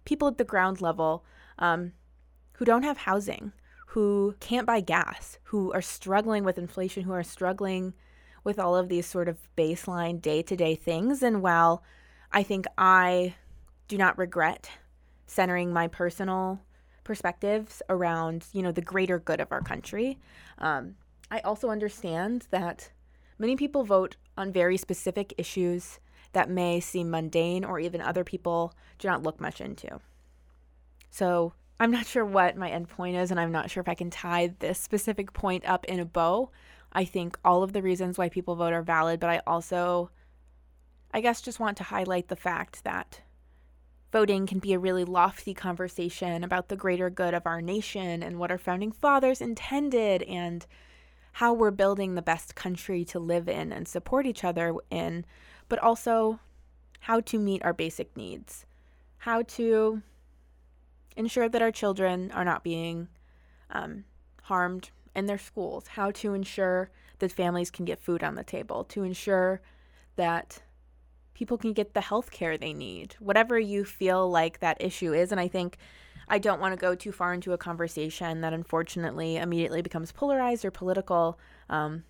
people 0.05 0.29
at 0.29 0.39
the 0.39 0.45
ground 0.45 0.81
level 0.81 1.25
um, 1.59 1.93
who 2.55 2.65
don't 2.65 2.83
have 2.83 2.99
housing, 2.99 3.53
who 3.89 4.35
can't 4.41 4.67
buy 4.67 4.81
gas, 4.81 5.39
who 5.45 5.73
are 5.73 5.83
struggling 5.83 6.43
with 6.43 6.59
inflation, 6.59 7.05
who 7.05 7.13
are 7.13 7.23
struggling 7.23 7.95
with 8.43 8.59
all 8.59 8.77
of 8.77 8.89
these 8.89 9.07
sort 9.07 9.29
of 9.29 9.49
baseline 9.57 10.21
day 10.21 10.43
to 10.43 10.57
day 10.57 10.75
things. 10.75 11.23
And 11.23 11.43
while 11.43 11.83
I 12.33 12.43
think 12.43 12.67
I 12.77 13.35
do 13.89 13.97
not 13.97 14.19
regret 14.19 14.71
centering 15.27 15.73
my 15.73 15.87
personal 15.89 16.61
perspectives 17.05 17.83
around, 17.89 18.47
you 18.53 18.63
know, 18.63 18.73
the 18.73 18.83
greater 18.83 19.19
good 19.19 19.41
of 19.41 19.53
our 19.53 19.63
country, 19.63 20.19
um, 20.59 20.97
I 21.31 21.41
also 21.41 21.69
understand 21.71 22.47
that 22.51 22.91
many 23.38 23.57
people 23.57 23.85
vote 23.85 24.17
on 24.37 24.53
very 24.53 24.76
specific 24.76 25.35
issues 25.38 25.99
that 26.33 26.50
may 26.50 26.81
seem 26.81 27.11
mundane 27.11 27.64
or 27.64 27.79
even 27.79 28.00
other 28.00 28.25
people 28.25 28.75
do 28.99 29.09
not 29.09 29.23
look 29.23 29.41
much 29.41 29.61
into. 29.61 30.00
So 31.11 31.53
I'm 31.79 31.91
not 31.91 32.07
sure 32.07 32.25
what 32.25 32.57
my 32.57 32.71
end 32.71 32.88
point 32.88 33.17
is, 33.17 33.31
and 33.31 33.41
I'm 33.41 33.53
not 33.53 33.71
sure 33.71 33.81
if 33.81 33.88
I 33.88 33.95
can 33.95 34.11
tie 34.11 34.55
this 34.59 34.79
specific 34.79 35.33
point 35.33 35.64
up 35.64 35.85
in 35.87 36.00
a 36.00 36.05
bow. 36.05 36.50
I 36.93 37.05
think 37.05 37.38
all 37.45 37.62
of 37.62 37.73
the 37.73 37.83
reasons 37.83 38.19
why 38.19 38.29
people 38.29 38.55
vote 38.55 38.73
are 38.73 38.83
valid, 38.83 39.21
but 39.21 39.31
I 39.31 39.41
also, 39.47 40.11
I 41.12 41.21
guess, 41.21 41.41
just 41.41 41.61
want 41.61 41.76
to 41.79 41.85
highlight 41.85 42.29
the 42.29 42.37
fact 42.37 42.85
that 42.85 43.21
voting 44.12 44.47
can 44.47 44.61
be 44.61 44.73
a 44.73 44.79
really 44.79 45.05
lofty 45.05 45.55
conversation 45.55 46.45
about 46.45 46.69
the 46.69 46.76
greater 46.76 47.11
good 47.11 47.35
of 47.35 47.47
our 47.47 47.61
nation 47.61 48.23
and 48.23 48.38
what 48.38 48.53
our 48.53 48.59
founding 48.59 48.93
fathers 48.93 49.41
intended 49.41 50.23
and 50.23 50.67
how 51.35 51.53
we're 51.53 51.73
building 51.73 52.14
the 52.14 52.23
best 52.23 52.55
country 52.55 53.05
to 53.05 53.19
live 53.19 53.49
in 53.49 53.73
and 53.73 53.88
support 53.88 54.25
each 54.25 54.45
other 54.45 54.73
in, 54.88 55.25
but 55.69 55.81
also 55.81 56.38
how 57.00 57.21
to 57.21 57.38
meet 57.41 57.62
our 57.64 57.73
basic 57.73 58.17
needs, 58.17 58.67
how 59.19 59.43
to 59.43 60.00
ensure 61.17 61.49
that 61.49 61.61
our 61.61 61.73
children 61.73 62.31
are 62.31 62.45
not 62.45 62.62
being 62.62 63.09
um, 63.71 64.05
harmed 64.43 64.91
in 65.17 65.26
their 65.26 65.38
schools, 65.38 65.88
how 65.88 66.12
to 66.12 66.35
ensure 66.35 66.88
that 67.19 67.33
families 67.33 67.71
can 67.71 67.85
get 67.85 67.99
food 67.99 68.23
on 68.23 68.37
the 68.37 68.45
table, 68.45 68.85
to 68.85 69.03
ensure 69.03 69.61
that 70.14 70.62
people 71.35 71.59
can 71.59 71.73
get 71.73 71.95
the 71.95 72.00
health 72.00 72.31
care 72.31 72.57
they 72.57 72.73
need, 72.73 73.17
whatever 73.19 73.59
you 73.59 73.85
feel 73.85 74.31
like 74.31 74.61
that 74.61 74.81
issue 74.81 75.12
is. 75.12 75.33
And 75.33 75.41
I 75.41 75.49
think 75.49 75.79
I 76.28 76.38
don't 76.38 76.61
want 76.61 76.73
to 76.73 76.81
go 76.81 76.95
too 76.95 77.12
far 77.12 77.35
into 77.35 77.52
a 77.52 77.59
conversation 77.59 78.40
that 78.40 78.52
unfortunately 78.52 79.37
immediately 79.37 79.83
becomes 79.83 80.12
polarized 80.12 80.64
or 80.64 80.71
political. 80.71 81.38
Um, 81.69 82.04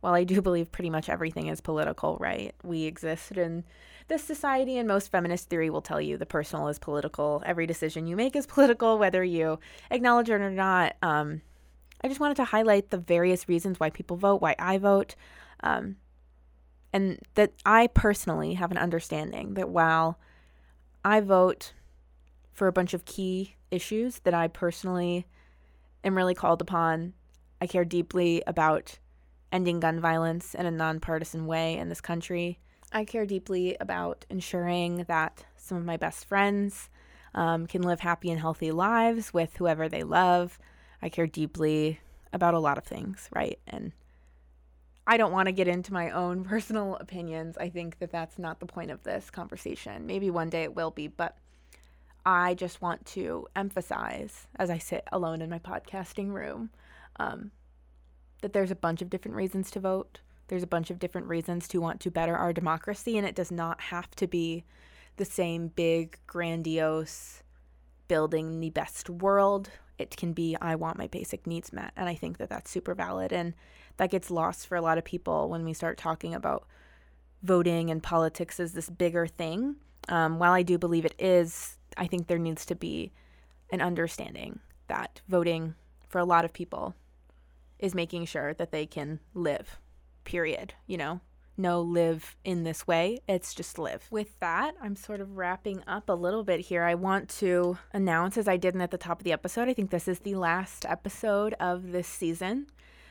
while 0.00 0.14
I 0.14 0.24
do 0.24 0.40
believe 0.42 0.72
pretty 0.72 0.90
much 0.90 1.08
everything 1.08 1.48
is 1.48 1.60
political, 1.60 2.16
right? 2.20 2.54
We 2.62 2.84
exist 2.84 3.32
in 3.32 3.64
this 4.08 4.24
society, 4.24 4.78
and 4.78 4.88
most 4.88 5.10
feminist 5.10 5.50
theory 5.50 5.70
will 5.70 5.82
tell 5.82 6.00
you 6.00 6.16
the 6.16 6.26
personal 6.26 6.68
is 6.68 6.78
political. 6.78 7.42
Every 7.44 7.66
decision 7.66 8.06
you 8.06 8.16
make 8.16 8.34
is 8.34 8.46
political, 8.56 8.98
whether 8.98 9.22
you 9.22 9.58
acknowledge 9.90 10.30
it 10.30 10.40
or 10.40 10.50
not. 10.50 10.96
Um, 11.02 11.42
I 12.02 12.08
just 12.08 12.20
wanted 12.20 12.36
to 12.36 12.44
highlight 12.44 12.90
the 12.90 12.98
various 12.98 13.48
reasons 13.48 13.80
why 13.80 13.90
people 13.90 14.16
vote, 14.16 14.40
why 14.40 14.54
I 14.58 14.78
vote, 14.78 15.14
um, 15.60 15.96
and 16.92 17.18
that 17.34 17.52
I 17.66 17.88
personally 17.88 18.54
have 18.54 18.70
an 18.70 18.78
understanding 18.78 19.54
that 19.54 19.68
while 19.68 20.18
I 21.04 21.20
vote 21.20 21.72
for 22.58 22.66
a 22.66 22.72
bunch 22.72 22.92
of 22.92 23.04
key 23.04 23.54
issues 23.70 24.18
that 24.24 24.34
I 24.34 24.48
personally 24.48 25.28
am 26.02 26.16
really 26.16 26.34
called 26.34 26.60
upon, 26.60 27.14
I 27.60 27.68
care 27.68 27.84
deeply 27.84 28.42
about 28.48 28.98
ending 29.52 29.78
gun 29.78 30.00
violence 30.00 30.56
in 30.56 30.66
a 30.66 30.70
nonpartisan 30.72 31.46
way 31.46 31.76
in 31.76 31.88
this 31.88 32.00
country. 32.00 32.58
I 32.92 33.04
care 33.04 33.26
deeply 33.26 33.76
about 33.78 34.26
ensuring 34.28 35.04
that 35.06 35.44
some 35.56 35.78
of 35.78 35.84
my 35.84 35.96
best 35.96 36.24
friends 36.24 36.90
um, 37.32 37.68
can 37.68 37.82
live 37.82 38.00
happy 38.00 38.28
and 38.28 38.40
healthy 38.40 38.72
lives 38.72 39.32
with 39.32 39.56
whoever 39.58 39.88
they 39.88 40.02
love. 40.02 40.58
I 41.00 41.10
care 41.10 41.28
deeply 41.28 42.00
about 42.32 42.54
a 42.54 42.58
lot 42.58 42.76
of 42.76 42.82
things, 42.82 43.28
right? 43.32 43.60
And 43.68 43.92
I 45.06 45.16
don't 45.16 45.32
want 45.32 45.46
to 45.46 45.52
get 45.52 45.68
into 45.68 45.92
my 45.92 46.10
own 46.10 46.42
personal 46.52 46.96
opinions. 46.96 47.56
I 47.56 47.68
think 47.68 48.00
that 48.00 48.10
that's 48.10 48.36
not 48.36 48.58
the 48.58 48.66
point 48.66 48.90
of 48.90 49.04
this 49.04 49.30
conversation. 49.30 50.06
Maybe 50.06 50.28
one 50.28 50.50
day 50.50 50.64
it 50.64 50.74
will 50.74 50.90
be, 50.90 51.06
but 51.06 51.36
I 52.28 52.52
just 52.52 52.82
want 52.82 53.06
to 53.06 53.46
emphasize 53.56 54.48
as 54.56 54.68
I 54.68 54.76
sit 54.76 55.02
alone 55.10 55.40
in 55.40 55.48
my 55.48 55.58
podcasting 55.58 56.30
room 56.30 56.68
um, 57.16 57.52
that 58.42 58.52
there's 58.52 58.70
a 58.70 58.76
bunch 58.76 59.00
of 59.00 59.08
different 59.08 59.34
reasons 59.34 59.70
to 59.70 59.80
vote. 59.80 60.20
There's 60.48 60.62
a 60.62 60.66
bunch 60.66 60.90
of 60.90 60.98
different 60.98 61.26
reasons 61.26 61.66
to 61.68 61.80
want 61.80 62.00
to 62.00 62.10
better 62.10 62.36
our 62.36 62.52
democracy, 62.52 63.16
and 63.16 63.26
it 63.26 63.34
does 63.34 63.50
not 63.50 63.80
have 63.80 64.10
to 64.16 64.26
be 64.26 64.64
the 65.16 65.24
same 65.24 65.68
big, 65.68 66.18
grandiose 66.26 67.42
building 68.08 68.60
the 68.60 68.68
best 68.68 69.08
world. 69.08 69.70
It 69.96 70.14
can 70.14 70.34
be, 70.34 70.54
I 70.60 70.74
want 70.74 70.98
my 70.98 71.06
basic 71.06 71.46
needs 71.46 71.72
met. 71.72 71.92
And 71.96 72.10
I 72.10 72.14
think 72.14 72.36
that 72.36 72.50
that's 72.50 72.70
super 72.70 72.94
valid. 72.94 73.32
And 73.32 73.54
that 73.96 74.10
gets 74.10 74.30
lost 74.30 74.66
for 74.66 74.76
a 74.76 74.82
lot 74.82 74.98
of 74.98 75.04
people 75.04 75.48
when 75.48 75.64
we 75.64 75.72
start 75.72 75.96
talking 75.96 76.34
about 76.34 76.66
voting 77.42 77.90
and 77.90 78.02
politics 78.02 78.60
as 78.60 78.74
this 78.74 78.90
bigger 78.90 79.26
thing. 79.26 79.76
Um, 80.10 80.38
while 80.38 80.52
I 80.52 80.62
do 80.62 80.76
believe 80.76 81.06
it 81.06 81.14
is, 81.18 81.77
I 81.98 82.06
think 82.06 82.26
there 82.26 82.38
needs 82.38 82.64
to 82.66 82.74
be 82.74 83.12
an 83.70 83.80
understanding 83.80 84.60
that 84.86 85.20
voting 85.28 85.74
for 86.08 86.18
a 86.18 86.24
lot 86.24 86.44
of 86.44 86.52
people 86.52 86.94
is 87.78 87.94
making 87.94 88.24
sure 88.24 88.54
that 88.54 88.72
they 88.72 88.86
can 88.86 89.20
live, 89.34 89.78
period. 90.24 90.74
You 90.86 90.96
know, 90.96 91.20
no 91.56 91.80
live 91.80 92.36
in 92.44 92.62
this 92.62 92.86
way. 92.86 93.18
It's 93.28 93.54
just 93.54 93.78
live. 93.78 94.06
With 94.10 94.38
that, 94.40 94.74
I'm 94.80 94.96
sort 94.96 95.20
of 95.20 95.36
wrapping 95.36 95.82
up 95.86 96.08
a 96.08 96.14
little 96.14 96.44
bit 96.44 96.60
here. 96.60 96.84
I 96.84 96.94
want 96.94 97.28
to 97.40 97.78
announce, 97.92 98.38
as 98.38 98.48
I 98.48 98.56
did 98.56 98.76
at 98.80 98.90
the 98.90 98.98
top 98.98 99.20
of 99.20 99.24
the 99.24 99.32
episode, 99.32 99.68
I 99.68 99.74
think 99.74 99.90
this 99.90 100.08
is 100.08 100.20
the 100.20 100.36
last 100.36 100.86
episode 100.86 101.54
of 101.60 101.90
this 101.90 102.08
season 102.08 102.68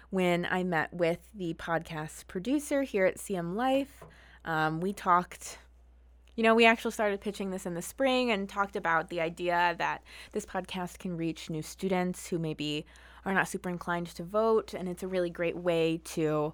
when 0.10 0.48
I 0.50 0.64
met 0.64 0.94
with 0.94 1.20
the 1.36 1.54
podcast 1.56 2.28
producer 2.28 2.84
here 2.84 3.06
at 3.06 3.18
CM 3.18 3.56
Life. 3.56 4.04
Um, 4.46 4.80
we 4.80 4.94
talked 4.94 5.60
you 6.38 6.44
know, 6.44 6.54
we 6.54 6.66
actually 6.66 6.92
started 6.92 7.20
pitching 7.20 7.50
this 7.50 7.66
in 7.66 7.74
the 7.74 7.82
spring 7.82 8.30
and 8.32 8.48
talked 8.48 8.76
about 8.76 9.10
the 9.10 9.20
idea 9.20 9.76
that 9.80 10.04
this 10.34 10.46
podcast 10.46 11.00
can 11.00 11.18
reach 11.18 11.50
new 11.50 11.64
students 11.64 12.28
who 12.28 12.38
maybe 12.38 12.86
are 13.26 13.34
not 13.34 13.48
super 13.48 13.70
inclined 13.70 14.06
to 14.08 14.24
vote. 14.24 14.76
And 14.76 14.88
it's 14.88 15.02
a 15.02 15.08
really 15.08 15.32
great 15.32 15.58
way 15.58 16.00
to, 16.06 16.54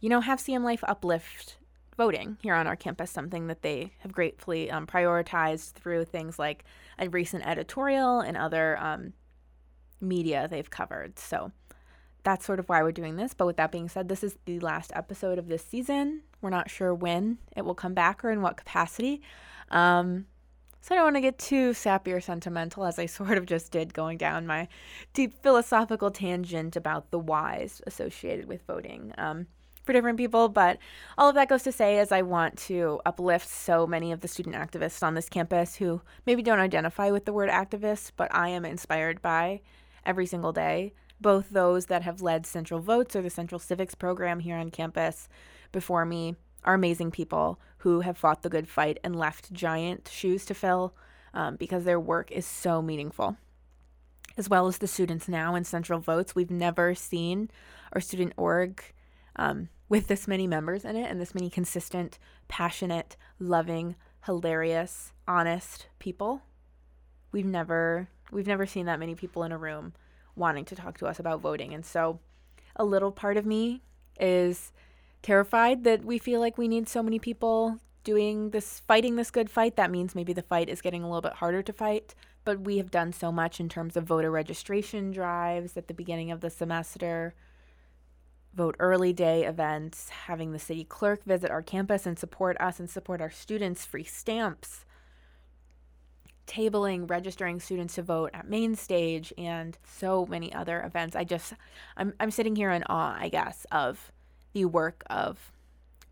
you 0.00 0.08
know, 0.08 0.20
have 0.20 0.40
CM 0.40 0.64
Life 0.64 0.82
uplift 0.88 1.56
voting 1.96 2.36
here 2.42 2.54
on 2.54 2.66
our 2.66 2.74
campus, 2.74 3.12
something 3.12 3.46
that 3.46 3.62
they 3.62 3.92
have 4.00 4.10
gratefully 4.10 4.68
um, 4.72 4.88
prioritized 4.88 5.74
through 5.74 6.04
things 6.04 6.36
like 6.40 6.64
a 6.98 7.08
recent 7.08 7.46
editorial 7.46 8.18
and 8.18 8.36
other 8.36 8.76
um, 8.78 9.12
media 10.00 10.48
they've 10.50 10.70
covered. 10.70 11.16
So 11.16 11.52
that's 12.22 12.46
sort 12.46 12.58
of 12.58 12.68
why 12.68 12.82
we're 12.82 12.92
doing 12.92 13.16
this. 13.16 13.34
But 13.34 13.46
with 13.46 13.56
that 13.56 13.72
being 13.72 13.88
said, 13.88 14.08
this 14.08 14.22
is 14.22 14.36
the 14.44 14.60
last 14.60 14.92
episode 14.94 15.38
of 15.38 15.48
this 15.48 15.64
season. 15.64 16.22
We're 16.40 16.50
not 16.50 16.70
sure 16.70 16.94
when 16.94 17.38
it 17.56 17.64
will 17.64 17.74
come 17.74 17.94
back 17.94 18.24
or 18.24 18.30
in 18.30 18.42
what 18.42 18.56
capacity. 18.56 19.22
Um, 19.70 20.26
so 20.80 20.94
I 20.94 20.96
don't 20.96 21.04
want 21.04 21.16
to 21.16 21.20
get 21.20 21.38
too 21.38 21.74
sappy 21.74 22.12
or 22.12 22.20
sentimental 22.20 22.84
as 22.84 22.98
I 22.98 23.06
sort 23.06 23.38
of 23.38 23.46
just 23.46 23.70
did 23.70 23.94
going 23.94 24.18
down 24.18 24.46
my 24.46 24.68
deep 25.14 25.34
philosophical 25.42 26.10
tangent 26.10 26.76
about 26.76 27.10
the 27.10 27.18
whys 27.18 27.80
associated 27.86 28.46
with 28.46 28.66
voting 28.66 29.12
um, 29.16 29.46
for 29.84 29.92
different 29.92 30.18
people. 30.18 30.48
But 30.48 30.78
all 31.16 31.28
of 31.28 31.36
that 31.36 31.48
goes 31.48 31.62
to 31.64 31.72
say 31.72 31.98
is 31.98 32.10
I 32.10 32.22
want 32.22 32.58
to 32.58 33.00
uplift 33.06 33.48
so 33.48 33.86
many 33.86 34.10
of 34.10 34.20
the 34.20 34.28
student 34.28 34.56
activists 34.56 35.02
on 35.02 35.14
this 35.14 35.28
campus 35.28 35.76
who 35.76 36.02
maybe 36.26 36.42
don't 36.42 36.58
identify 36.58 37.10
with 37.10 37.24
the 37.24 37.32
word 37.32 37.48
activist, 37.48 38.12
but 38.16 38.34
I 38.34 38.48
am 38.48 38.64
inspired 38.64 39.22
by 39.22 39.60
every 40.04 40.26
single 40.26 40.52
day. 40.52 40.94
Both 41.22 41.50
those 41.50 41.86
that 41.86 42.02
have 42.02 42.20
led 42.20 42.46
Central 42.46 42.80
Votes 42.80 43.14
or 43.14 43.22
the 43.22 43.30
Central 43.30 43.60
Civics 43.60 43.94
program 43.94 44.40
here 44.40 44.56
on 44.56 44.72
campus 44.72 45.28
before 45.70 46.04
me 46.04 46.34
are 46.64 46.74
amazing 46.74 47.12
people 47.12 47.60
who 47.78 48.00
have 48.00 48.18
fought 48.18 48.42
the 48.42 48.48
good 48.48 48.66
fight 48.66 48.98
and 49.04 49.14
left 49.14 49.52
giant 49.52 50.10
shoes 50.12 50.44
to 50.46 50.54
fill 50.54 50.96
um, 51.32 51.54
because 51.54 51.84
their 51.84 52.00
work 52.00 52.32
is 52.32 52.44
so 52.44 52.82
meaningful. 52.82 53.36
As 54.36 54.48
well 54.50 54.66
as 54.66 54.78
the 54.78 54.88
students 54.88 55.28
now 55.28 55.54
in 55.54 55.62
Central 55.62 56.00
Votes, 56.00 56.34
we've 56.34 56.50
never 56.50 56.92
seen 56.92 57.50
our 57.92 58.00
student 58.00 58.32
org 58.36 58.82
um, 59.36 59.68
with 59.88 60.08
this 60.08 60.26
many 60.26 60.48
members 60.48 60.84
in 60.84 60.96
it 60.96 61.08
and 61.08 61.20
this 61.20 61.36
many 61.36 61.48
consistent, 61.48 62.18
passionate, 62.48 63.16
loving, 63.38 63.94
hilarious, 64.26 65.12
honest 65.28 65.86
people. 66.00 66.42
We've 67.30 67.46
never 67.46 68.08
we've 68.32 68.48
never 68.48 68.66
seen 68.66 68.86
that 68.86 68.98
many 68.98 69.14
people 69.14 69.44
in 69.44 69.52
a 69.52 69.58
room 69.58 69.92
wanting 70.36 70.64
to 70.66 70.76
talk 70.76 70.98
to 70.98 71.06
us 71.06 71.18
about 71.18 71.40
voting. 71.40 71.74
And 71.74 71.84
so 71.84 72.20
a 72.76 72.84
little 72.84 73.12
part 73.12 73.36
of 73.36 73.46
me 73.46 73.82
is 74.18 74.72
terrified 75.22 75.84
that 75.84 76.04
we 76.04 76.18
feel 76.18 76.40
like 76.40 76.58
we 76.58 76.68
need 76.68 76.88
so 76.88 77.02
many 77.02 77.18
people 77.18 77.78
doing 78.04 78.50
this 78.50 78.80
fighting 78.80 79.16
this 79.16 79.30
good 79.30 79.48
fight 79.48 79.76
that 79.76 79.90
means 79.90 80.14
maybe 80.14 80.32
the 80.32 80.42
fight 80.42 80.68
is 80.68 80.80
getting 80.80 81.02
a 81.02 81.06
little 81.06 81.20
bit 81.20 81.34
harder 81.34 81.62
to 81.62 81.72
fight 81.72 82.14
but 82.44 82.60
we 82.60 82.78
have 82.78 82.90
done 82.90 83.12
so 83.12 83.30
much 83.30 83.60
in 83.60 83.68
terms 83.68 83.96
of 83.96 84.04
voter 84.04 84.30
registration 84.30 85.12
drives 85.12 85.76
at 85.76 85.86
the 85.86 85.94
beginning 85.94 86.32
of 86.32 86.40
the 86.40 86.50
semester 86.50 87.34
vote 88.54 88.74
early 88.80 89.12
day 89.12 89.44
events 89.44 90.08
having 90.08 90.50
the 90.50 90.58
city 90.58 90.82
clerk 90.82 91.22
visit 91.24 91.50
our 91.50 91.62
campus 91.62 92.04
and 92.04 92.18
support 92.18 92.60
us 92.60 92.80
and 92.80 92.90
support 92.90 93.20
our 93.20 93.30
students 93.30 93.84
free 93.84 94.04
stamps 94.04 94.84
tabling 96.46 97.08
registering 97.08 97.60
students 97.60 97.94
to 97.94 98.02
vote 98.02 98.30
at 98.34 98.48
main 98.48 98.74
stage 98.74 99.32
and 99.38 99.78
so 99.84 100.26
many 100.26 100.52
other 100.52 100.82
events. 100.82 101.16
I 101.16 101.24
just 101.24 101.54
i'm, 101.96 102.12
I'm 102.20 102.30
sitting 102.30 102.56
here 102.56 102.70
in 102.70 102.84
awe 102.88 103.16
i 103.18 103.28
guess 103.28 103.66
of 103.72 104.12
the 104.52 104.64
work 104.64 105.02
of 105.08 105.52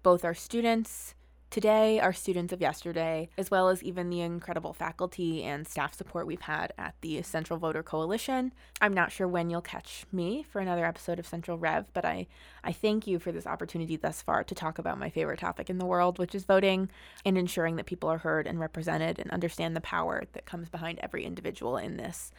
both 0.03 0.25
our 0.25 0.35
students 0.35 1.15
today, 1.51 1.99
our 1.99 2.13
students 2.13 2.53
of 2.53 2.61
yesterday, 2.61 3.29
as 3.37 3.51
well 3.51 3.69
as 3.69 3.83
even 3.83 4.09
the 4.09 4.21
incredible 4.21 4.73
faculty 4.73 5.43
and 5.43 5.67
staff 5.67 5.93
support 5.93 6.27
we've 6.27 6.43
had 6.43 6.73
at 6.79 6.95
the 7.01 7.21
Central 7.23 7.59
Voter 7.59 7.83
Coalition. 7.83 8.53
I'm 8.81 8.95
not 8.95 9.11
sure 9.11 9.27
when 9.27 9.51
you'll 9.51 9.61
catch 9.61 10.05
me 10.13 10.47
for 10.49 10.61
another 10.61 10.85
episode 10.85 11.19
of 11.19 11.27
Central 11.27 11.59
Rev, 11.59 11.87
but 11.93 12.05
I, 12.05 12.29
I 12.63 12.73
thank 12.73 13.07
you 13.07 13.19
for 13.19 13.33
this 13.33 13.47
opportunity 13.47 13.97
thus 13.97 14.23
far 14.23 14.45
to 14.45 14.55
talk 14.55 14.79
about 14.79 14.99
my 14.99 15.11
favorite 15.11 15.41
topic 15.41 15.69
in 15.69 15.79
the 15.79 15.87
world, 15.87 16.19
which 16.19 16.35
is 16.35 16.45
voting 16.45 16.89
and 17.25 17.37
ensuring 17.37 17.77
that 17.77 17.87
people 17.87 18.09
are 18.09 18.19
heard 18.19 18.47
and 18.47 18.61
represented 18.61 19.19
and 19.19 19.31
understand 19.31 19.75
the 19.75 19.81
power 19.81 20.23
that 20.33 20.47
comes 20.47 20.69
behind 20.69 21.01
every 21.03 21.25
individual 21.25 21.77
in 21.77 21.97
this 21.97 22.33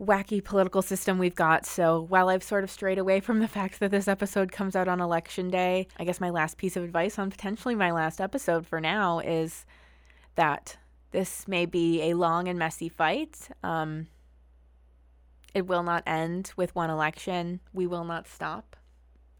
wacky 0.00 0.42
political 0.42 0.80
system 0.82 1.18
we've 1.18 1.34
got. 1.34 1.66
So 1.66 2.06
while 2.08 2.30
I've 2.30 2.42
sort 2.42 2.64
of 2.64 2.70
strayed 2.70 2.98
away 2.98 3.20
from 3.20 3.40
the 3.40 3.48
fact 3.48 3.80
that 3.80 3.90
this 3.90 4.08
episode 4.08 4.50
comes 4.50 4.74
out 4.74 4.88
on 4.88 5.00
election 5.00 5.50
day, 5.50 5.88
I 5.98 6.04
guess 6.04 6.20
my 6.20 6.30
last 6.30 6.56
piece 6.56 6.76
of 6.76 6.82
advice 6.82 7.18
on 7.18 7.30
potentially 7.30 7.74
my 7.74 7.90
last 7.90 8.20
episode 8.20 8.66
for 8.66 8.80
now 8.80 9.18
is 9.18 9.66
that 10.36 10.78
this 11.10 11.46
may 11.46 11.66
be 11.66 12.02
a 12.02 12.14
long 12.14 12.48
and 12.48 12.58
messy 12.58 12.88
fight. 12.88 13.48
Um, 13.62 14.06
it 15.52 15.66
will 15.66 15.82
not 15.82 16.02
end 16.06 16.52
with 16.56 16.74
one 16.74 16.90
election. 16.90 17.60
We 17.72 17.86
will 17.86 18.04
not 18.04 18.26
stop 18.26 18.76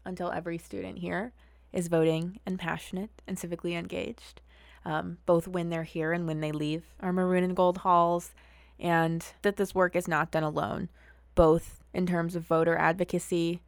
until 0.05 0.31
every 0.31 0.57
student 0.57 0.99
here 0.99 1.33
is 1.73 1.87
voting 1.87 2.39
and 2.45 2.59
passionate 2.59 3.21
and 3.27 3.37
civically 3.37 3.77
engaged, 3.79 4.41
um, 4.83 5.17
both 5.25 5.47
when 5.47 5.69
they're 5.69 5.83
here 5.83 6.11
and 6.11 6.27
when 6.27 6.41
they 6.41 6.51
leave 6.51 6.83
our 6.99 7.13
maroon 7.13 7.43
and 7.43 7.55
gold 7.55 7.79
halls 7.79 8.31
and 8.81 9.23
that 9.43 9.57
this 9.57 9.75
work 9.75 9.95
is 9.95 10.07
not 10.07 10.31
done 10.31 10.43
alone, 10.43 10.89
both 11.35 11.83
in 11.93 12.05
terms 12.05 12.35
of 12.35 12.43
voter 12.43 12.75
advocacy, 12.75 13.61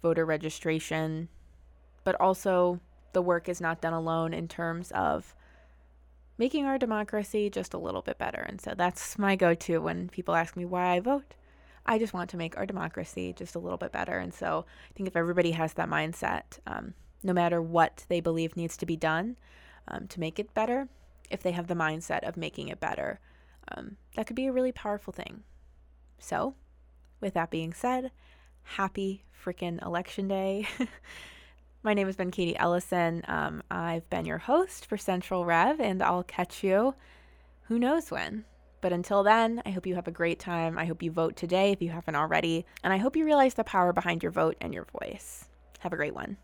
voter 0.00 0.24
registration, 0.24 1.28
but 2.04 2.18
also 2.20 2.80
the 3.12 3.22
work 3.22 3.48
is 3.48 3.60
not 3.60 3.80
done 3.80 3.92
alone 3.92 4.32
in 4.32 4.46
terms 4.46 4.92
of 4.92 5.34
making 6.38 6.64
our 6.64 6.78
democracy 6.78 7.50
just 7.50 7.74
a 7.74 7.78
little 7.78 8.02
bit 8.02 8.18
better. 8.18 8.40
And 8.40 8.60
so 8.60 8.74
that's 8.76 9.18
my 9.18 9.36
go 9.36 9.54
to 9.54 9.78
when 9.78 10.08
people 10.08 10.34
ask 10.34 10.56
me 10.56 10.64
why 10.64 10.94
I 10.94 11.00
vote. 11.00 11.34
I 11.86 11.98
just 11.98 12.14
want 12.14 12.30
to 12.30 12.36
make 12.36 12.56
our 12.56 12.66
democracy 12.66 13.32
just 13.36 13.54
a 13.54 13.58
little 13.58 13.78
bit 13.78 13.92
better. 13.92 14.18
And 14.18 14.32
so 14.32 14.64
I 14.90 14.92
think 14.94 15.08
if 15.08 15.16
everybody 15.16 15.52
has 15.52 15.74
that 15.74 15.88
mindset, 15.88 16.58
um, 16.66 16.94
no 17.22 17.32
matter 17.32 17.60
what 17.60 18.04
they 18.08 18.20
believe 18.20 18.56
needs 18.56 18.76
to 18.78 18.86
be 18.86 18.96
done 18.96 19.36
um, 19.88 20.06
to 20.08 20.20
make 20.20 20.38
it 20.38 20.54
better, 20.54 20.88
if 21.30 21.42
they 21.42 21.52
have 21.52 21.66
the 21.66 21.74
mindset 21.74 22.26
of 22.26 22.36
making 22.36 22.68
it 22.68 22.80
better, 22.80 23.20
um, 23.68 23.96
that 24.14 24.26
could 24.26 24.36
be 24.36 24.46
a 24.46 24.52
really 24.52 24.72
powerful 24.72 25.12
thing. 25.12 25.42
So, 26.18 26.54
with 27.20 27.34
that 27.34 27.50
being 27.50 27.72
said, 27.72 28.10
happy 28.62 29.24
freaking 29.44 29.84
election 29.84 30.28
day. 30.28 30.66
My 31.82 31.92
name 31.92 32.06
has 32.06 32.16
been 32.16 32.30
Katie 32.30 32.56
Ellison. 32.56 33.22
Um, 33.28 33.62
I've 33.70 34.08
been 34.08 34.24
your 34.24 34.38
host 34.38 34.86
for 34.86 34.96
Central 34.96 35.44
Rev, 35.44 35.80
and 35.80 36.02
I'll 36.02 36.22
catch 36.22 36.64
you 36.64 36.94
who 37.64 37.78
knows 37.78 38.10
when. 38.10 38.44
But 38.80 38.92
until 38.92 39.22
then, 39.22 39.62
I 39.64 39.70
hope 39.70 39.86
you 39.86 39.94
have 39.94 40.08
a 40.08 40.12
great 40.12 40.38
time. 40.38 40.78
I 40.78 40.84
hope 40.84 41.02
you 41.02 41.10
vote 41.10 41.36
today 41.36 41.72
if 41.72 41.80
you 41.80 41.90
haven't 41.90 42.16
already. 42.16 42.66
And 42.82 42.92
I 42.92 42.98
hope 42.98 43.16
you 43.16 43.24
realize 43.24 43.54
the 43.54 43.64
power 43.64 43.92
behind 43.92 44.22
your 44.22 44.32
vote 44.32 44.56
and 44.60 44.74
your 44.74 44.86
voice. 45.00 45.46
Have 45.80 45.92
a 45.92 45.96
great 45.96 46.14
one. 46.14 46.36